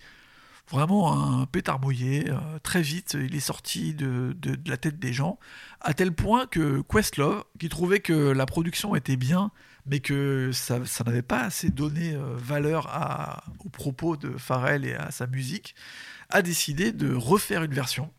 [0.70, 2.30] vraiment un pétard mouillé.
[2.30, 5.38] euh, très vite, il est sorti de, de- la tête des gens,
[5.80, 9.50] à tel point que Questlove, qui trouvait que la production était bien,
[9.86, 12.88] mais que ça, n'avait pas assez donné euh, valeur
[13.64, 15.74] aux propos de Pharrell et à sa musique,
[16.28, 18.12] a décidé de refaire une version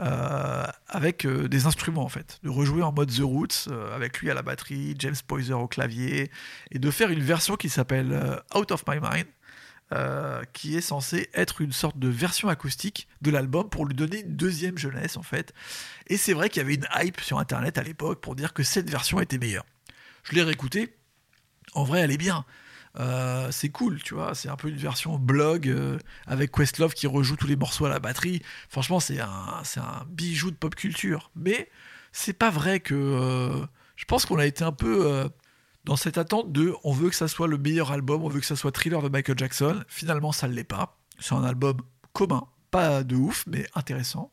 [0.00, 4.18] euh, avec euh, des instruments en fait, de rejouer en mode The Roots euh, avec
[4.18, 6.32] lui à la batterie, James Poyser au clavier,
[6.72, 9.26] et de faire une version qui s'appelle Out of My Mind,
[10.52, 14.34] qui est censée être une sorte de version acoustique de l'album pour lui donner une
[14.34, 15.54] deuxième jeunesse en fait.
[16.08, 18.64] Et c'est vrai qu'il y avait une hype sur internet à l'époque pour dire que
[18.64, 19.66] cette version était meilleure.
[20.24, 20.92] Je l'ai réécoutée,
[21.74, 22.44] en vrai elle est bien.
[22.98, 24.34] Euh, c'est cool, tu vois.
[24.34, 27.88] C'est un peu une version blog euh, avec Questlove qui rejoue tous les morceaux à
[27.88, 28.42] la batterie.
[28.68, 31.30] Franchement, c'est un, c'est un bijou de pop culture.
[31.34, 31.70] Mais
[32.12, 32.94] c'est pas vrai que.
[32.94, 33.66] euh,
[33.96, 35.30] je pense qu'on a été un peu
[35.84, 38.46] dans cette attente de on veut que ça soit le meilleur album, on veut que
[38.46, 39.84] ça soit thriller de Michael Jackson.
[39.86, 40.98] Finalement, ça ne l'est pas.
[41.20, 41.76] C'est un album
[42.12, 44.32] commun, pas de ouf, mais intéressant.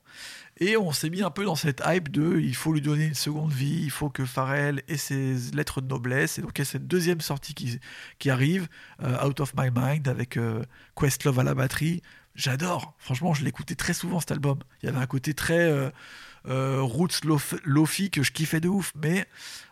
[0.63, 3.15] Et on s'est mis un peu dans cette hype de il faut lui donner une
[3.15, 6.37] seconde vie, il faut que Pharrell ait ses lettres de noblesse.
[6.37, 7.79] Et donc il y a cette deuxième sortie qui,
[8.19, 8.67] qui arrive,
[9.01, 10.63] euh, Out of My Mind, avec euh,
[10.95, 12.03] Questlove à la batterie.
[12.35, 14.59] J'adore, franchement, je l'écoutais très souvent cet album.
[14.81, 15.89] Il y avait un côté très euh,
[16.47, 19.25] euh, roots lof- lofi que je kiffais de ouf, mais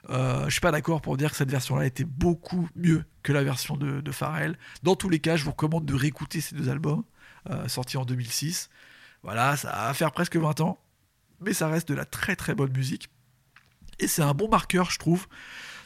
[0.09, 3.77] je suis pas d'accord pour dire que cette version-là était beaucoup mieux que la version
[3.77, 4.57] de, de Pharrell.
[4.81, 7.03] Dans tous les cas, je vous recommande de réécouter ces deux albums,
[7.67, 8.71] sortis en 2006.
[9.23, 10.77] Voilà, ça va faire presque 20 ans,
[11.41, 13.09] mais ça reste de la très très bonne musique.
[13.99, 15.27] Et c'est un bon marqueur, je trouve,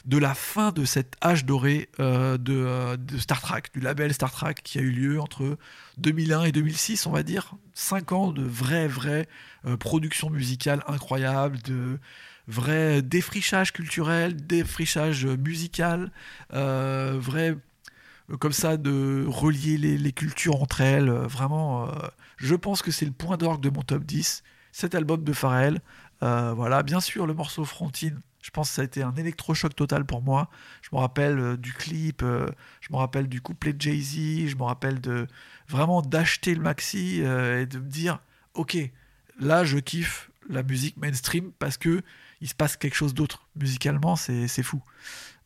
[0.06, 4.14] de la fin de cet âge doré euh, de, euh, de Star Trek, du label
[4.14, 5.58] Star Trek qui a eu lieu entre
[5.98, 7.56] 2001 et 2006, on va dire.
[7.74, 9.28] 5 ans de vraie, vraie
[9.66, 12.00] euh, production musicale incroyable, de
[12.48, 16.12] vrai défrichage culturel, défrichage musical,
[16.54, 17.56] euh, vrai
[18.40, 21.10] comme ça de relier les, cultures entre elles.
[21.10, 21.92] euh, vraiment, euh,
[22.38, 24.44] je pense que c'est le point d'orgue de mon top 10.
[24.72, 25.82] Cet album de Pharrell,
[26.24, 28.22] euh, voilà, bien sûr le morceau Frontine.
[28.44, 30.50] Je pense que ça a été un électrochoc total pour moi.
[30.82, 32.48] Je me rappelle euh, du clip, euh,
[32.82, 35.28] je me rappelle du couplet de Jay-Z, je me rappelle de
[35.70, 38.20] vraiment d'acheter le maxi euh, et de me dire,
[38.54, 38.78] ok,
[39.40, 42.02] là je kiffe la musique mainstream parce que
[42.42, 43.48] il se passe quelque chose d'autre.
[43.56, 44.84] Musicalement, c'est fou.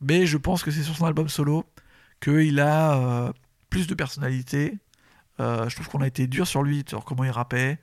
[0.01, 1.65] Mais je pense que c'est sur son album solo
[2.19, 3.31] qu'il a euh,
[3.69, 4.77] plus de personnalité.
[5.39, 7.79] Euh, je trouve qu'on a été dur sur lui, sur comment il rappait.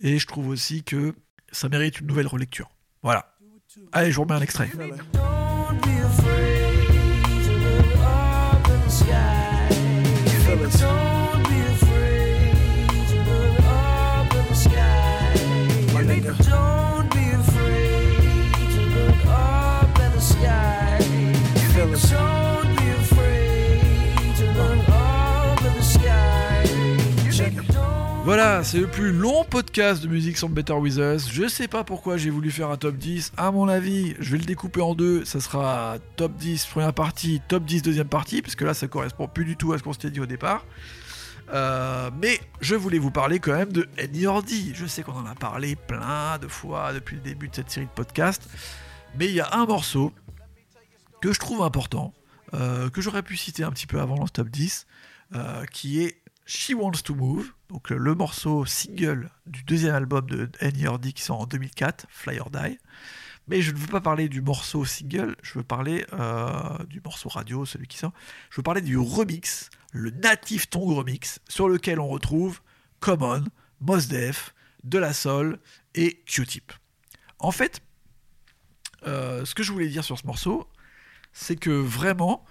[0.00, 1.14] Et je trouve aussi que
[1.50, 2.70] ça mérite une nouvelle relecture.
[3.02, 3.34] Voilà.
[3.92, 4.70] Allez, je vous remets un extrait.
[16.32, 17.08] Don't
[21.90, 22.51] be
[28.24, 31.28] Voilà, c'est le plus long podcast de musique sans Better With Us.
[31.28, 33.32] Je sais pas pourquoi j'ai voulu faire un top 10.
[33.36, 35.24] À mon avis, je vais le découper en deux.
[35.24, 39.26] Ça sera top 10 première partie, top 10 deuxième partie, parce que là, ça correspond
[39.26, 40.64] plus du tout à ce qu'on s'était dit au départ.
[41.52, 44.70] Euh, mais je voulais vous parler quand même de Eddie Ordi.
[44.72, 47.86] Je sais qu'on en a parlé plein de fois depuis le début de cette série
[47.86, 48.48] de podcasts.
[49.18, 50.12] Mais il y a un morceau
[51.20, 52.14] que je trouve important,
[52.54, 54.86] euh, que j'aurais pu citer un petit peu avant dans ce top 10,
[55.34, 60.50] euh, qui est She Wants to Move, donc le morceau single du deuxième album de
[60.60, 62.78] NERD qui sort en 2004, Fly or Die.
[63.48, 67.30] Mais je ne veux pas parler du morceau single, je veux parler euh, du morceau
[67.30, 68.12] radio, celui qui sort.
[68.50, 72.60] Je veux parler du remix, le Native Tongue remix, sur lequel on retrouve
[73.00, 73.42] Common,
[73.80, 74.54] Mos Def,
[74.84, 75.58] De La Soul
[75.94, 76.72] et Q-Tip.
[77.38, 77.80] En fait,
[79.06, 80.68] euh, ce que je voulais dire sur ce morceau,
[81.32, 82.44] c'est que vraiment,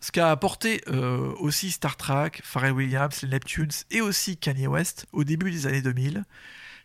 [0.00, 5.06] ce qu'a apporté euh, aussi Star Trek, Pharrell Williams, les Neptunes et aussi Kanye West
[5.12, 6.24] au début des années 2000,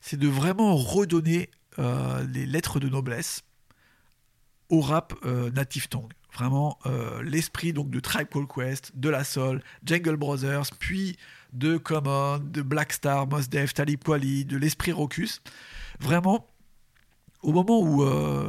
[0.02, 1.50] c'est de vraiment redonner
[1.80, 3.44] euh, les lettres de noblesse
[4.70, 6.12] au rap euh, native tongue.
[6.34, 6.78] Vraiment
[7.24, 11.16] l'esprit donc de Tribe Called Quest, de La Soul, Jungle Brothers, puis
[11.54, 15.42] de Common, de Black Star, Mos Def, Talib Kweli, de l'esprit Rocus.
[16.02, 16.46] Vraiment,
[17.42, 18.06] au moment où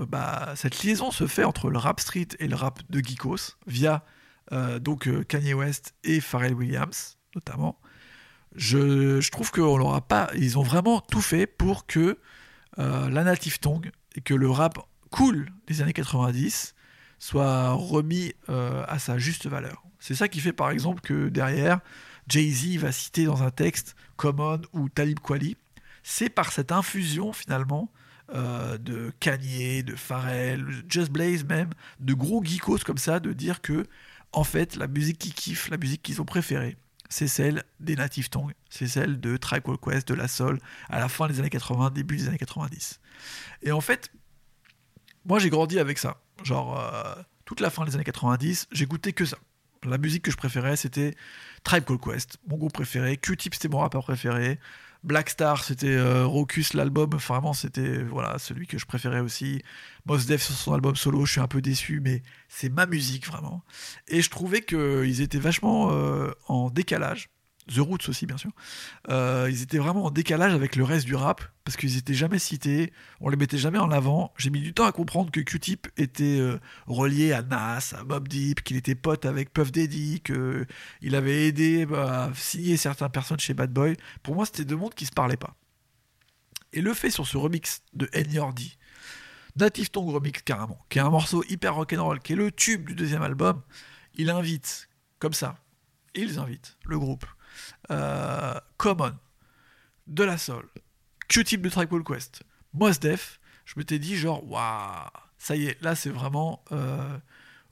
[0.07, 4.03] bah, cette liaison se fait entre le rap street et le rap de Geekos via
[4.53, 7.79] euh, donc euh, Kanye West et Pharrell Williams notamment.
[8.55, 12.19] Je, trouve qu'on n'aura pas, ils ont vraiment tout fait pour que
[12.79, 14.79] euh, la native tongue et que le rap
[15.11, 16.75] cool des années 90
[17.19, 19.83] soit remis à sa juste valeur.
[19.99, 21.81] C'est ça qui fait par exemple que derrière,
[22.29, 25.57] Jay-Z va citer dans un texte Common ou Talib Kweli.
[26.03, 27.91] C'est par cette infusion finalement
[28.33, 31.71] de Kanye, de Pharrell, Just Blaze même,
[32.01, 33.85] de gros geekos comme ça, de dire que
[34.37, 36.77] en fait, la musique qu'ils kiffent, la musique qu'ils ont préférée,
[37.09, 40.61] c'est celle des Native Tongues, c'est celle de Tribe Quest, de La Soul,
[40.91, 43.01] à la fin des années 80, début des années 90.
[43.63, 44.13] Et en fait,
[45.25, 46.21] moi j'ai grandi avec ça.
[46.45, 47.15] Genre, euh,
[47.47, 49.39] toute la fin des années 90, j'écoutais que ça.
[49.85, 51.15] La musique que je préférais, c'était
[51.65, 53.17] Tribe Called Quest, mon groupe préféré.
[53.17, 54.61] Q-Tip, c'était mon rappeur préféré.
[55.07, 57.11] Black Star, c'était euh, Rocus, l'album.
[57.11, 59.63] vraiment, c'était voilà celui que je préférais aussi.
[60.05, 63.25] Mos Def sur son album solo, je suis un peu déçu, mais c'est ma musique
[63.25, 63.63] vraiment.
[64.09, 67.31] Et je trouvais qu'ils étaient vachement euh, en décalage
[67.69, 68.51] The Roots aussi, bien sûr.
[69.09, 72.39] Euh, ils étaient vraiment en décalage avec le reste du rap parce qu'ils étaient jamais
[72.39, 74.33] cités, on les mettait jamais en avant.
[74.39, 78.29] J'ai mis du temps à comprendre que Q-Tip était euh, relié à Nas, à Mob
[78.29, 83.41] Deep, qu'il était pote avec Puff Daddy, qu'il avait aidé bah, à signer certaines personnes
[83.41, 83.97] chez Bad Boy.
[84.23, 85.57] Pour moi, c'était deux mondes qui se parlaient pas.
[86.73, 88.63] Et le fait sur ce remix de N.Y.R.D.,
[89.57, 92.95] Native Tongue Remix carrément, qui est un morceau hyper rock'n'roll, qui est le tube du
[92.95, 93.63] deuxième album,
[94.15, 94.89] il invite,
[95.19, 95.57] comme ça,
[96.15, 97.25] ils invitent le groupe
[97.91, 99.15] euh, Common,
[100.07, 100.69] De La Soul,
[101.29, 102.43] Q-Tip de Tribal Quest,
[102.75, 107.19] Mos Def, je m'étais dit genre, waouh, ça y est, là c'est vraiment euh,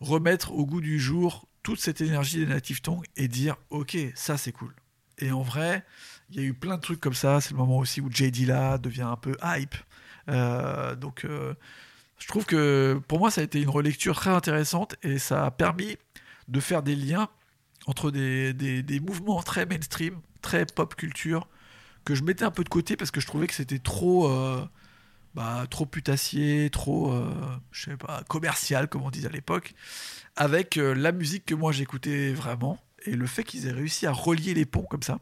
[0.00, 4.36] remettre au goût du jour toute cette énergie des Native Tongues et dire, ok, ça
[4.36, 4.74] c'est cool.
[5.18, 5.84] Et en vrai,
[6.30, 7.40] il y a eu plein de trucs comme ça.
[7.40, 8.32] C'est le moment aussi où J.
[8.32, 9.76] Dilla devient un peu hype.
[10.28, 11.24] Euh, donc,
[12.18, 15.50] je trouve que pour moi, ça a été une relecture très intéressante et ça a
[15.50, 15.96] permis
[16.48, 17.28] de faire des liens
[17.86, 21.48] entre des, des, mouvements très mainstream, très pop culture,
[22.04, 24.66] que je mettais un peu de côté parce que je trouvais que c'était trop, euh,
[25.34, 27.30] bah, trop putassier, trop, euh,
[27.72, 29.74] je sais pas, commercial, comme on disait à l'époque,
[30.36, 34.12] avec euh, la musique que moi j'écoutais vraiment, et le fait qu'ils aient réussi à
[34.12, 35.18] relier les ponts comme ça,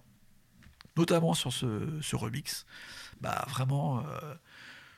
[0.96, 1.66] notamment sur ce,
[2.00, 2.64] ce remix,
[3.20, 4.04] bah vraiment,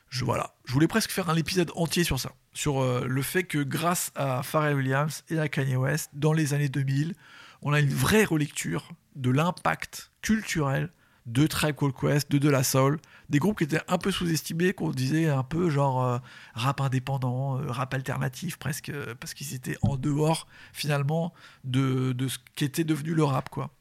[0.09, 3.59] je, voilà, je voulais presque faire un épisode entier sur ça, sur le fait que
[3.59, 7.13] grâce à Pharrell Williams et à Kanye West, dans les années 2000,
[7.61, 10.89] on a une vraie relecture de l'impact culturel
[11.25, 12.99] de Tribe Called Quest, de De La Soul,
[13.29, 16.17] des groupes qui étaient un peu sous-estimés, qu'on disait un peu genre euh,
[16.53, 21.33] rap indépendant, euh, rap alternatif presque, euh, parce qu'ils étaient en dehors finalement
[21.63, 23.71] de, de ce qu'était devenu le rap quoi.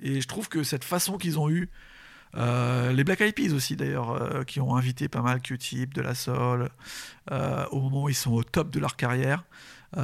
[0.00, 1.68] Et je trouve que cette façon qu'ils ont eu,
[2.36, 6.68] les Black Eyed Peas aussi d'ailleurs, qui ont invité pas mal Q-Tip, De La Soul,
[7.30, 9.44] au moment où ils sont au top de leur carrière,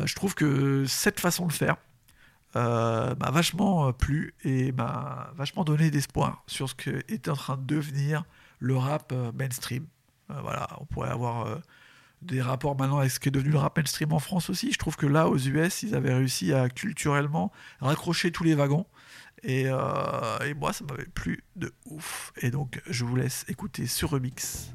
[0.04, 1.76] je trouve que cette façon de faire,
[2.56, 7.36] euh, m'a vachement euh, plu et m'a vachement donné d'espoir sur ce que était en
[7.36, 8.24] train de devenir
[8.58, 9.86] le rap euh, mainstream.
[10.28, 11.60] voilà, on pourrait avoir
[12.22, 14.72] des rapports maintenant avec ce qui est devenu le rap mainstream en France aussi.
[14.72, 18.86] Je trouve que là, aux US, ils avaient réussi à culturellement raccrocher tous les wagons.
[19.42, 22.32] Et, et moi, ça m'avait plu de ouf.
[22.42, 24.70] Et donc, je vous laisse écouter ce remix.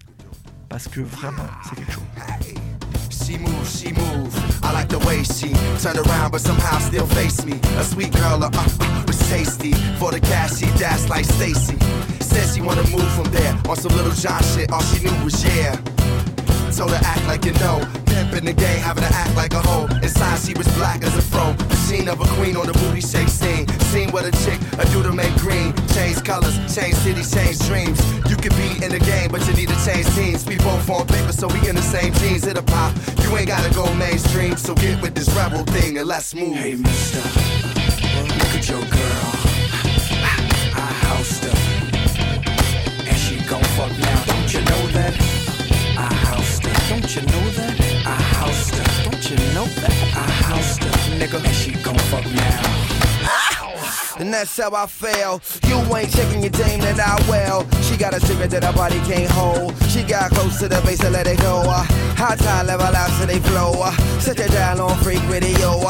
[0.68, 2.75] Parce que vraiment, c'est quelque chose.
[3.24, 4.36] She moves, she moves.
[4.62, 5.50] I like the way she
[5.80, 7.60] turned around, but somehow still face me.
[7.78, 9.74] A sweet girl, uh, uh, was tasty.
[10.00, 11.78] For the cash, she danced like Stacy.
[12.20, 14.72] Said she wanna move from there on some little John shit.
[14.72, 15.76] All she knew was yeah.
[16.76, 19.62] Told her act like you know pimp in the game, having to act like a
[19.62, 19.88] hoe.
[20.04, 21.54] Inside, she was black as a fro.
[21.54, 23.66] The scene of a queen on the booty shake scene.
[23.92, 25.72] Scene with a chick, a dude to make green.
[25.96, 28.00] Change colors, change cities, change dreams.
[28.30, 30.46] You could be in the game, but you need to change teams.
[30.46, 32.44] We both on paper, so we in the same jeans.
[32.44, 32.92] Hit a pop,
[33.24, 34.58] you ain't gotta go mainstream.
[34.58, 36.56] So get with this rebel thing and let's move.
[36.56, 37.24] Hey, mister,
[38.20, 39.28] look at your girl.
[40.76, 41.56] I, housed her.
[43.08, 44.24] And she gon' fuck now.
[44.26, 45.25] Don't you know that?
[47.06, 47.80] Don't you know that?
[48.04, 49.04] I housed her.
[49.04, 49.92] Don't you know that?
[50.18, 50.90] I housed her.
[51.20, 54.18] Nigga, and she gon' fuck now.
[54.18, 55.40] And that's how I feel.
[55.70, 57.70] You ain't checking your dame that I will.
[57.84, 59.76] She got a secret that her body can't hold.
[59.92, 61.62] She got close to the base and let it go.
[62.18, 63.74] High tide level out so they flow.
[63.76, 65.82] Uh, set it down on freak radio.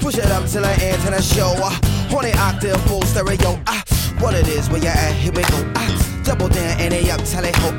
[0.00, 1.52] Push it up till the show.
[1.58, 3.60] Uh, on the octave full stereo.
[3.66, 3.82] Uh,
[4.20, 5.12] what it is, where you at?
[5.16, 6.11] Here we go.
[6.24, 7.70] Double down and they up, tell it ho.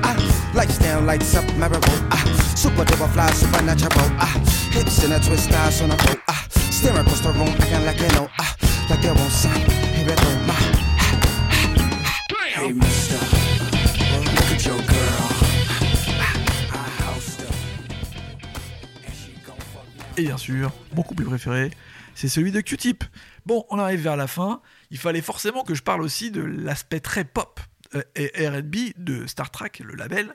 [0.53, 1.93] Lights down, lights up, memorable.
[2.55, 4.09] Super duper fly, supernatural.
[4.71, 6.19] Hips in a twist, eyes on a boat.
[6.71, 8.27] Staring across the room, acting like you know.
[8.89, 9.53] Like they won't stop.
[9.55, 10.23] Here we go.
[12.53, 15.29] Hey, mister, look at your girl.
[16.69, 17.53] I housed her.
[19.05, 20.05] And she gon' fuck now.
[20.17, 21.71] Et bien sûr, mon couplet préféré,
[22.13, 23.03] c'est celui de Q-Tip.
[23.45, 24.61] Bon, on arrive vers la fin.
[24.91, 27.59] Il fallait forcément que je parle aussi de l'aspect très pop
[28.15, 30.33] et RB de Star Trek, le label.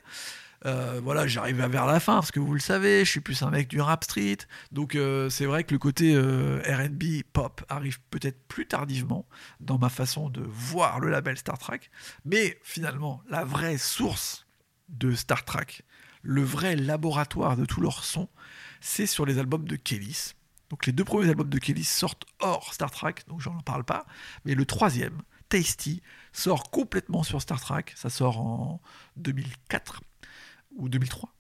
[0.67, 3.51] Euh, voilà, j'arrive vers la fin parce que vous le savez, je suis plus un
[3.51, 4.39] mec du rap street.
[4.73, 9.27] Donc euh, c'est vrai que le côté euh, RB pop arrive peut-être plus tardivement
[9.61, 11.81] dans ma façon de voir le label Star Trek.
[12.25, 14.47] Mais finalement, la vraie source
[14.89, 15.67] de Star Trek,
[16.23, 18.29] le vrai laboratoire de tout leur son,
[18.81, 20.33] c'est sur les albums de Kellys.
[20.71, 24.07] Donc les deux premiers albums de Kellys sortent hors Star Trek, donc j'en parle pas.
[24.45, 27.85] Mais le troisième, Tasty, sort complètement sur Star Trek.
[27.95, 28.81] Ça sort en
[29.17, 30.03] 2004
[30.77, 31.33] ou 2003.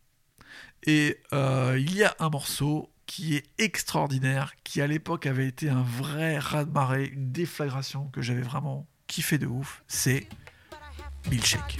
[0.84, 5.68] Et euh, il y a un morceau qui est extraordinaire, qui à l'époque avait été
[5.70, 9.82] un vrai raz-de-marée, une déflagration que j'avais vraiment kiffé de ouf.
[9.88, 10.28] C'est
[11.30, 11.78] Milkshake.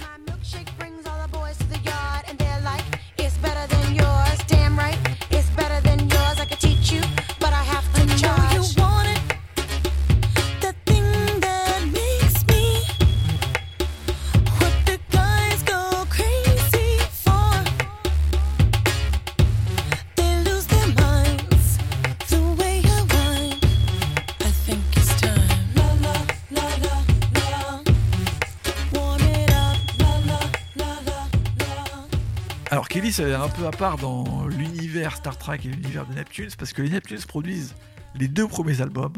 [32.89, 36.73] Kelly, c'est un peu à part dans l'univers Star Trek et l'univers des Neptunes, parce
[36.73, 37.75] que les Neptunes produisent
[38.15, 39.13] les deux premiers albums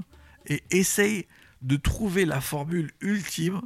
[0.46, 1.26] et essayent
[1.62, 3.62] de trouver la formule ultime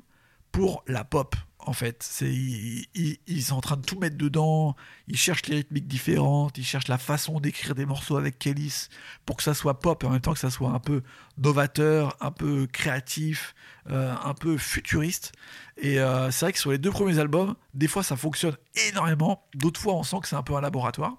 [0.51, 1.35] pour la pop.
[1.65, 4.75] En fait, c'est ils, sont en train de tout mettre dedans.
[5.07, 6.57] Ils cherchent les rythmiques différentes.
[6.59, 8.87] Ils cherchent la façon d'écrire des morceaux avec Kellys
[9.25, 11.01] pour que ça soit pop et en même temps que ça soit un peu
[11.39, 13.55] novateur, un peu créatif,
[13.89, 15.31] euh, un peu futuriste.
[15.77, 18.55] Et euh, c'est vrai que sur les deux premiers albums, des fois ça fonctionne
[18.89, 21.17] énormément, d'autres fois on sent que c'est un peu un laboratoire.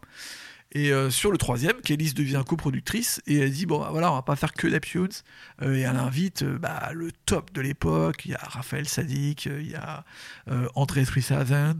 [0.76, 4.16] Et euh, sur le troisième, Kellys devient coproductrice et elle dit bon bah, voilà on
[4.16, 5.08] va pas faire que Neptunes
[5.62, 8.26] Euh, et elle invite euh, bah, le top de l'époque.
[8.26, 10.04] Il y a Raphaël Sadik, euh, il y a
[10.74, 11.76] André 3000.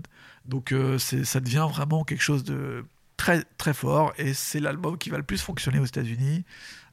[0.46, 2.86] Donc ça devient vraiment quelque chose de
[3.18, 6.44] très très fort et c'est l'album qui va le plus fonctionner aux États-Unis.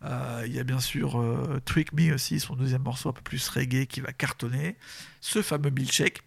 [0.03, 1.23] Il y a bien sûr
[1.63, 4.75] Trick Me aussi, son deuxième morceau un peu plus reggae qui va cartonner.
[5.21, 6.21] Ce fameux Milkshake.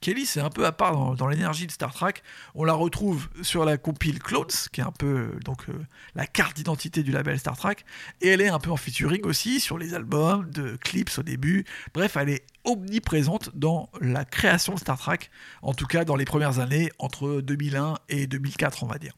[0.00, 2.14] Kelly, c'est un peu à part dans, l'énergie de Star Trek.
[2.54, 5.72] On la retrouve sur la compile Clones, qui est un peu euh, donc euh,
[6.14, 7.76] la carte d'identité du label Star Trek,
[8.20, 11.64] et elle est un peu en featuring aussi sur les albums de clips au début.
[11.94, 15.18] Bref, elle est omniprésente dans la création de Star Trek,
[15.62, 19.14] en tout cas dans les premières années entre 2001 et 2004, on va dire.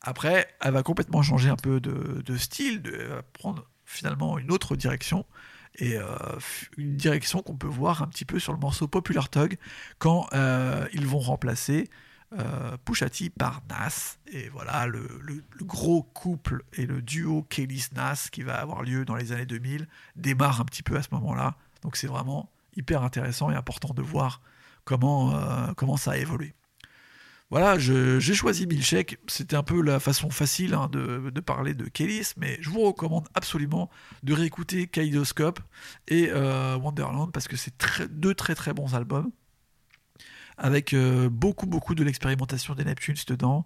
[0.00, 4.38] Après, elle va complètement changer un peu de, de style, de elle va prendre finalement
[4.38, 5.24] une autre direction
[5.78, 6.04] et euh,
[6.76, 9.58] une direction qu'on peut voir un petit peu sur le morceau Popular Tug
[9.98, 11.88] quand euh, ils vont remplacer
[12.38, 15.08] euh, Pusha T par Nas et voilà le,
[15.62, 19.86] gros couple et le duo Kelly's Nas qui va avoir lieu dans les années 2000
[20.16, 24.02] démarre un petit peu à ce moment-là donc c'est vraiment hyper intéressant et important de
[24.02, 24.42] voir
[24.84, 25.34] comment,
[25.76, 26.54] comment ça a évolué.
[27.50, 29.18] Voilà, j'ai choisi Milkshake.
[29.26, 33.26] C'était un peu la façon facile hein, de, parler de Kellys, mais je vous recommande
[33.34, 33.88] absolument
[34.22, 35.60] de réécouter Kaleidoscope
[36.08, 37.72] et euh, Wonderland parce que c'est
[38.10, 39.30] deux très très bons albums
[40.58, 43.64] avec euh, beaucoup beaucoup de l'expérimentation des Neptunes dedans.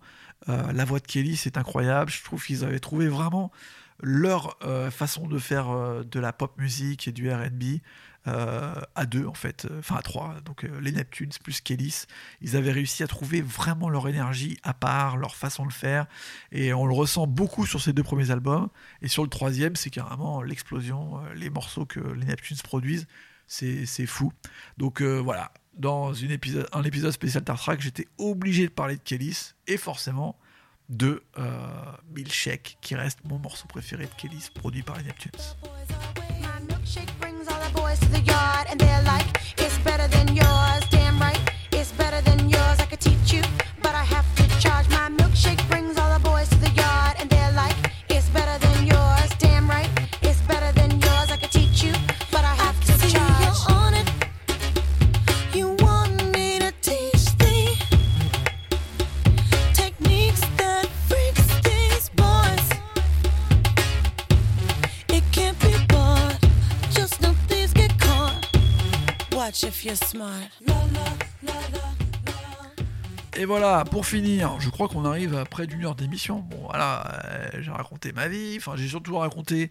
[0.48, 2.10] Euh, la voix de Kelly, c'est incroyable.
[2.12, 3.50] Je trouve qu'ils avaient trouvé vraiment
[4.04, 4.58] leur
[4.90, 5.68] façon de faire
[6.04, 7.78] de la pop musique et du R&B
[8.24, 10.36] à deux en fait, euh, enfin à trois.
[10.44, 12.04] Donc euh, les Neptunes plus Kellys,
[12.40, 16.06] ils avaient réussi à trouver vraiment leur énergie à part, leur façon de faire,
[16.52, 18.68] et on le ressent beaucoup sur ces deux premiers albums.
[19.00, 23.06] Et sur le troisième, c'est carrément l'explosion, euh, les morceaux que les Neptunes produisent,
[23.46, 24.32] c'est fou.
[24.78, 29.54] Donc euh, voilà, dans un épisode spécial Star Trek, j'étais obligé de parler de Kellys
[29.66, 30.38] et forcément
[30.88, 31.68] de euh,
[32.80, 35.30] qui reste mon morceau préféré de Kellys, produit par les Neptunes.
[38.02, 38.51] The boys to the yard,
[73.34, 76.40] Et voilà, pour finir, je crois qu'on arrive à près d'une heure d'émission.
[76.40, 79.70] Bon, voilà, euh, j'ai raconté ma vie, enfin, j'ai surtout raconté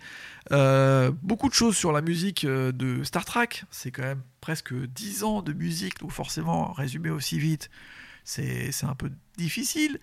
[0.52, 3.50] euh, beaucoup de choses sur la musique euh, de Star Trek.
[3.70, 7.70] C'est quand même presque 10 ans de musique, donc forcément, résumer aussi vite,
[8.24, 10.00] c'est un peu difficile.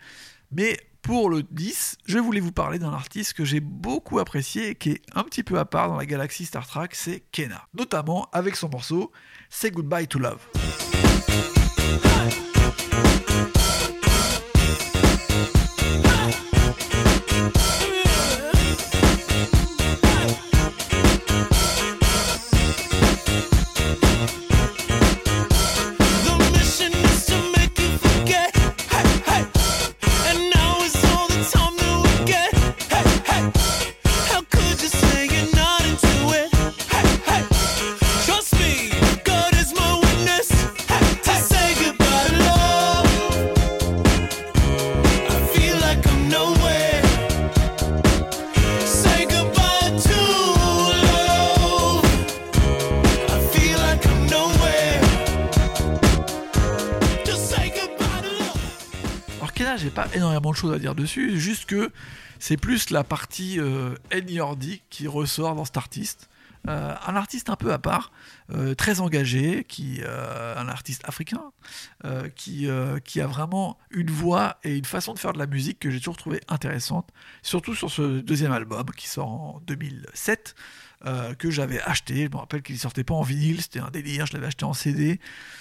[0.52, 4.74] Mais pour le 10, je voulais vous parler d'un artiste que j'ai beaucoup apprécié et
[4.76, 7.66] qui est un petit peu à part dans la galaxie Star Trek, c'est Kena.
[7.74, 9.10] Notamment avec son morceau
[9.48, 10.97] Say Goodbye to Love.
[60.48, 61.90] Énormément de choses à dire dessus, juste que
[62.38, 63.94] c'est plus la partie euh,
[64.90, 66.28] qui ressort dans cet artiste.
[66.68, 68.10] Euh, un artiste un peu à part,
[68.52, 71.52] euh, très engagé, qui, euh, un artiste africain,
[72.04, 72.68] euh, qui,
[73.04, 75.98] qui a vraiment une voix et une façon de faire de la musique que j'ai
[75.98, 77.08] toujours trouvé intéressante,
[77.42, 80.54] surtout sur ce deuxième album qui sort en 2007.
[81.06, 84.26] Euh, que j'avais acheté, je me rappelle qu'il sortait pas en vinyle, c'était un délire,
[84.26, 85.20] je l'avais acheté en CD.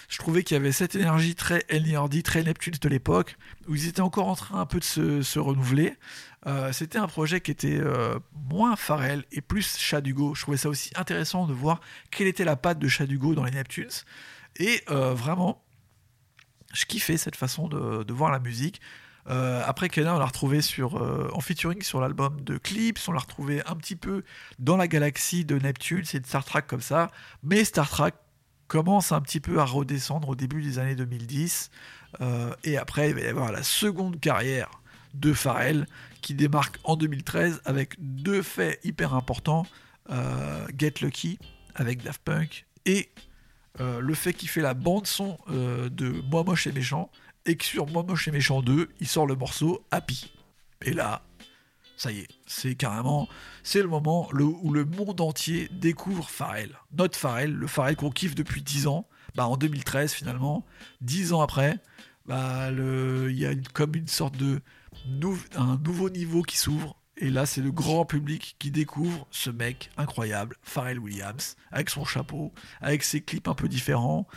[0.09, 3.88] Je trouvais qu'il y avait cette énergie très N.Y.R.D., très Neptune de l'époque, où ils
[3.88, 5.93] étaient encore en train un peu de se, se renouveler.
[6.47, 8.17] Euh, c'était un projet qui était euh,
[8.49, 10.33] moins Pharrell et plus Chadugo.
[10.33, 13.51] Je trouvais ça aussi intéressant de voir quelle était la patte de Chadugo dans les
[13.51, 13.88] Neptunes.
[14.59, 15.63] Et vraiment,
[16.73, 18.81] je kiffais cette façon de, de voir la musique.
[19.30, 23.11] Euh, après Kena, on l'a retrouvé sur, euh, en featuring sur l'album de Clips, on
[23.11, 24.23] l'a retrouvé un petit peu
[24.59, 27.11] dans la galaxie de Neptune, c'est de Star Trek comme ça,
[27.43, 28.13] mais Star Trek
[28.67, 31.71] commence un petit peu à redescendre au début des années 2010,
[32.21, 34.69] euh, et après il va y avoir la seconde carrière
[35.13, 35.88] de Pharrell
[36.21, 39.65] qui démarque en 2013 avec deux faits hyper importants,
[40.78, 41.38] Get Lucky
[41.75, 43.09] avec Daft Punk et
[43.80, 47.09] le fait qu'il fait la bande son de Moi Moche et Méchant
[47.47, 50.31] et que sur Moi Moche et Méchant 2, il sort le morceau Happy.
[50.83, 51.23] Et là,
[51.95, 53.27] ça y est, c'est carrément,
[53.63, 56.77] c'est le moment où le monde entier découvre Pharrell.
[56.95, 60.65] Notre Pharrell, le Pharrell qu'on kiffe depuis 10 ans, bah en 2013 finalement,
[61.01, 61.79] 10 ans après,
[62.25, 64.61] bah il y a comme une sorte de
[65.55, 66.95] un nouveau niveau qui s'ouvre.
[67.19, 72.05] Et là, c'est le grand public qui découvre ce mec incroyable, Pharrell Williams, avec son
[72.05, 74.27] chapeau, avec ses clips un peu différents.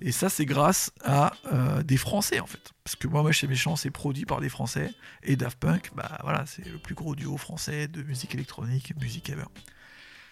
[0.00, 2.72] Et ça, c'est grâce à euh, des Français, en fait.
[2.84, 4.92] Parce que Moi Moche et Méchant, c'est produit par des Français.
[5.22, 9.28] Et Daft Punk, bah voilà, c'est le plus gros duo français de musique électronique, musique
[9.28, 9.44] ever.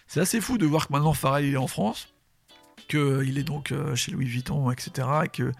[0.07, 2.09] C'est assez fou de voir que maintenant Pharrell est en France,
[2.87, 5.07] qu'il est donc euh, chez Louis Vuitton, etc.
[5.25, 5.51] Et que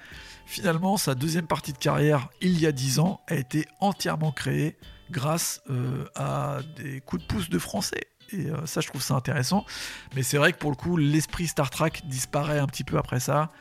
[0.47, 4.76] finalement, sa deuxième partie de carrière, il y a 10 ans, a été entièrement créée
[5.12, 8.07] grâce euh, à des coups de pouce de Français.
[8.32, 9.66] Et euh, ça, je trouve ça intéressant.
[10.16, 13.20] Mais c'est vrai que pour le coup, l'esprit Star Trek disparaît un petit peu après
[13.20, 13.51] ça.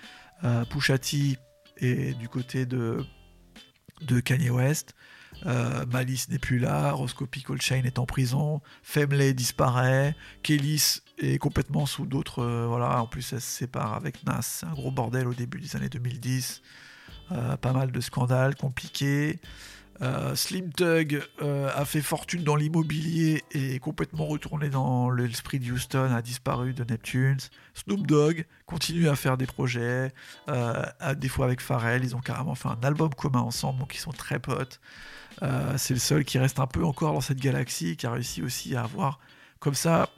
[0.44, 1.38] Euh, Pusha T
[1.78, 3.04] est du côté de,
[4.24, 4.94] Kanye West.
[5.46, 11.86] Euh, Malice n'est plus là, Roscoe Coltrane est en prison, Femley disparaît, Kellis est complètement
[11.86, 12.42] sous d'autres.
[12.42, 15.76] euh, voilà, en plus elle se sépare avec Nas, un gros bordel au début des
[15.76, 16.62] années 2010.
[17.30, 19.38] Euh, pas mal de scandales compliqués.
[20.00, 25.58] Euh, Slim Tug euh, a fait fortune dans l'immobilier et est complètement retourné dans l'esprit
[25.58, 27.40] de Houston, a disparu de Neptunes.
[27.74, 30.12] Snoop Dogg continue à faire des projets,
[30.48, 33.94] euh, à- des fois avec Pharrell, ils ont carrément fait un album commun ensemble, donc
[33.96, 34.80] ils sont très potes.
[35.76, 38.74] C'est le seul qui reste un peu encore dans cette galaxie, qui a réussi aussi
[38.76, 39.18] à avoir
[39.60, 40.08] comme ça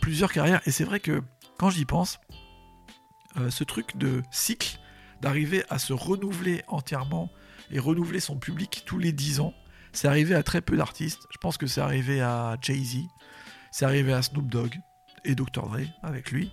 [0.00, 0.60] plusieurs carrières.
[0.66, 1.22] Et c'est vrai que
[1.58, 2.18] quand j'y pense,
[3.50, 4.78] ce truc de cycle,
[5.20, 7.30] d'arriver à se renouveler entièrement
[7.70, 9.54] et renouveler son public tous les 10 ans,
[9.92, 11.26] c'est arrivé à très peu d'artistes.
[11.30, 12.98] Je pense que c'est arrivé à Jay-Z,
[13.70, 14.78] c'est arrivé à Snoop Dogg
[15.24, 15.68] et Dr.
[15.68, 16.52] Dre avec lui.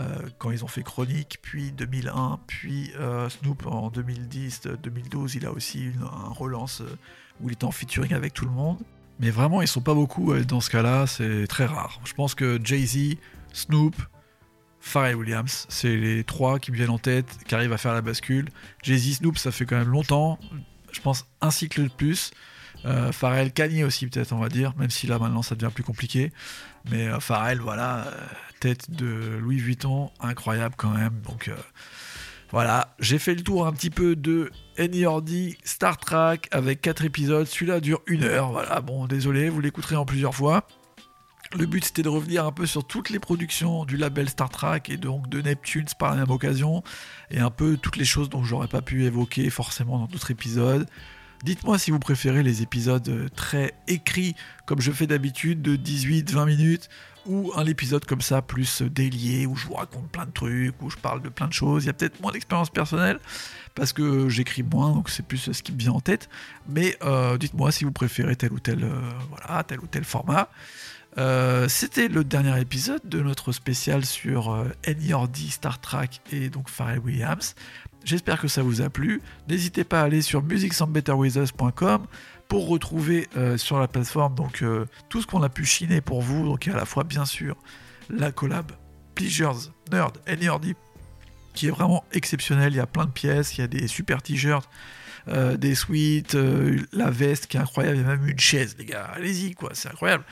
[0.00, 0.04] euh,
[0.38, 5.84] quand ils ont fait Chronique, puis 2001, puis euh, Snoop en 2010-2012, il a aussi
[5.84, 6.98] une, un relance euh,
[7.40, 8.78] où il était en featuring avec tout le monde.
[9.20, 12.00] Mais vraiment, ils sont pas beaucoup dans ce cas-là, c'est très rare.
[12.04, 13.16] Je pense que Jay-Z,
[13.52, 13.94] Snoop,
[14.84, 18.02] Pharrell Williams, c'est les trois qui me viennent en tête, qui arrivent à faire la
[18.02, 18.50] bascule.
[18.82, 20.38] Jay-Z, Snoop, ça fait quand même longtemps,
[20.92, 22.32] je pense un cycle de plus.
[22.84, 23.50] Euh, Pharrell,
[23.84, 26.32] aussi peut-être, on va dire, même si là maintenant ça devient plus compliqué.
[26.90, 28.10] Mais euh, Pharrell, voilà, euh,
[28.60, 31.18] tête de Louis Vuitton, incroyable quand même.
[31.26, 31.56] Donc euh,
[32.50, 35.56] Voilà, j'ai fait le tour un petit peu de N.E.R.D.
[35.64, 37.46] Star Trek avec 4 épisodes.
[37.46, 38.52] Celui-là dure une heure.
[38.52, 40.66] Voilà, bon, désolé, vous l'écouterez en plusieurs fois.
[41.56, 44.82] Le but c'était de revenir un peu sur toutes les productions du label Star Trek
[44.88, 46.82] et donc de Neptunes par la même occasion
[47.30, 50.88] et un peu toutes les choses dont j'aurais pas pu évoquer forcément dans d'autres épisodes.
[51.44, 54.34] Dites-moi si vous préférez les épisodes euh, très écrits
[54.66, 56.88] comme je fais d'habitude de 18-20 minutes
[57.26, 60.74] ou un épisode comme ça plus euh, délié où je vous raconte plein de trucs,
[60.82, 61.84] où je parle de plein de choses.
[61.84, 63.18] Il y a peut-être moins d'expérience personnelle
[63.74, 66.28] parce que j'écris moins donc c'est plus ce qui me vient en tête.
[66.68, 69.00] Mais euh, dites-moi si vous préférez tel ou tel, euh,
[69.30, 70.48] voilà, tel ou tel format.
[71.16, 74.68] Euh, C'était le dernier épisode de notre spécial sur euh,
[75.50, 77.54] Star Trek et donc Pharrell Williams.
[78.04, 79.22] J'espère que ça vous a plu.
[79.48, 82.06] N'hésitez pas à aller sur musicsoundbetterwithus.com
[82.48, 86.20] pour retrouver euh, sur la plateforme donc euh, tout ce qu'on a pu chiner pour
[86.20, 86.44] vous.
[86.44, 87.56] Donc à la fois bien sûr
[88.10, 88.72] la collab
[89.14, 90.74] Pleasures Nerd NERD
[91.54, 92.72] qui est vraiment exceptionnel.
[92.72, 94.68] Il y a plein de pièces, il y a des super t-shirts,
[95.28, 99.10] euh, des suites, euh, la veste qui est incroyable, il même une chaise, les gars.
[99.14, 100.24] Allez-y, quoi, c'est incroyable.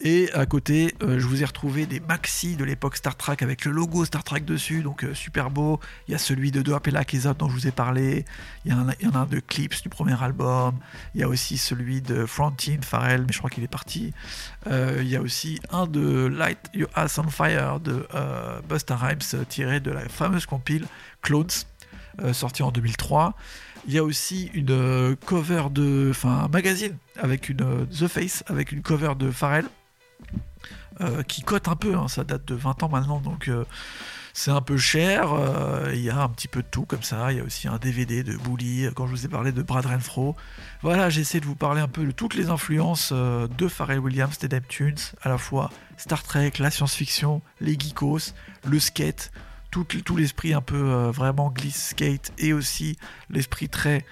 [0.00, 3.64] Et à côté, euh, je vous ai retrouvé des maxi de l'époque Star Trek avec
[3.64, 5.80] le logo Star Trek dessus, donc super beau.
[6.06, 8.24] Il y a celui de Doa Pela Kezot dont je vous ai parlé.
[8.64, 10.74] Il y, en a, un de Clips du premier album.
[11.14, 14.12] Il y a aussi celui de Frontine, Pharrell, mais je crois qu'il est parti.
[14.70, 18.06] Il y a aussi un de Light Your Ass on Fire de
[18.68, 20.86] Busta Rhymes tiré de la fameuse compile
[21.22, 21.46] Clones
[22.22, 23.34] euh, sorti en 2003.
[23.86, 28.08] Il y a aussi une euh, cover de, enfin un magazine avec une euh, The
[28.08, 29.66] Face avec une cover de Pharrell
[31.00, 31.94] euh, qui cote un peu.
[31.94, 33.50] hein, ça date de 20 ans maintenant, donc
[34.32, 35.30] c'est un peu cher.
[35.92, 37.32] Il y a un petit peu de tout comme ça.
[37.32, 38.88] Il y a aussi un DVD de Bully.
[38.94, 40.36] Quand je vous ai parlé de Brad Renfro,
[40.82, 44.48] voilà, j'essaie de vous parler un peu de toutes les influences de Pharrell Williams et
[44.48, 48.32] Neptunes, à la fois Star Trek, la science-fiction, les geekos,
[48.64, 49.30] le skate,
[49.70, 52.96] tout, l'esprit un peu euh, vraiment glisse skate et aussi
[53.30, 54.04] l'esprit très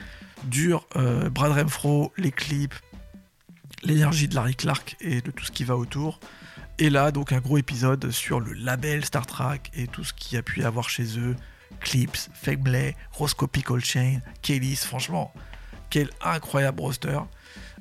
[0.44, 2.74] dur, euh, Brad Renfro, les clips,
[3.82, 6.20] l'énergie de Larry Clark et de tout ce qui va autour.
[6.78, 10.36] Et là, donc un gros épisode sur le label Star Trek et tout ce qu'il
[10.38, 11.34] a pu avoir chez eux.
[11.80, 15.32] Clips, Family, Roscoe Pickle Chain, Kellys, franchement,
[15.90, 17.18] quel incroyable roster.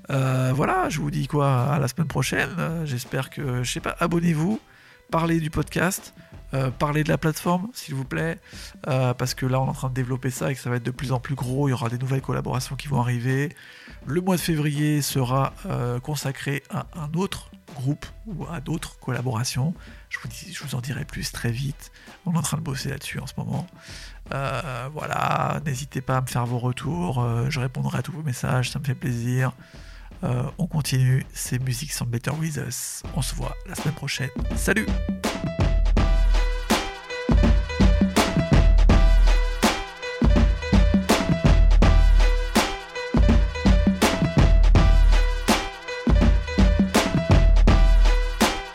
[0.09, 2.49] Euh, voilà, je vous dis quoi à la semaine prochaine.
[2.85, 4.59] J'espère que, je sais pas, abonnez-vous,
[5.11, 6.13] parlez du podcast,
[6.55, 8.39] euh, parlez de la plateforme, s'il vous plaît,
[8.87, 10.77] euh, parce que là, on est en train de développer ça et que ça va
[10.77, 11.67] être de plus en plus gros.
[11.67, 13.53] Il y aura des nouvelles collaborations qui vont arriver.
[14.05, 19.73] Le mois de février sera euh, consacré à un autre groupe ou à d'autres collaborations.
[20.09, 20.19] Je
[20.63, 21.91] vous, en dirai plus très vite.
[22.25, 23.67] On est en train de bosser là-dessus en ce moment.
[24.33, 27.25] Euh, voilà, n'hésitez pas à me faire vos retours.
[27.49, 29.51] je répondrai à tous vos messages, ça me fait plaisir.
[30.57, 33.03] On continue, c'est Music Sound Better With Us.
[33.15, 34.29] On se voit la semaine prochaine.
[34.55, 34.87] Salut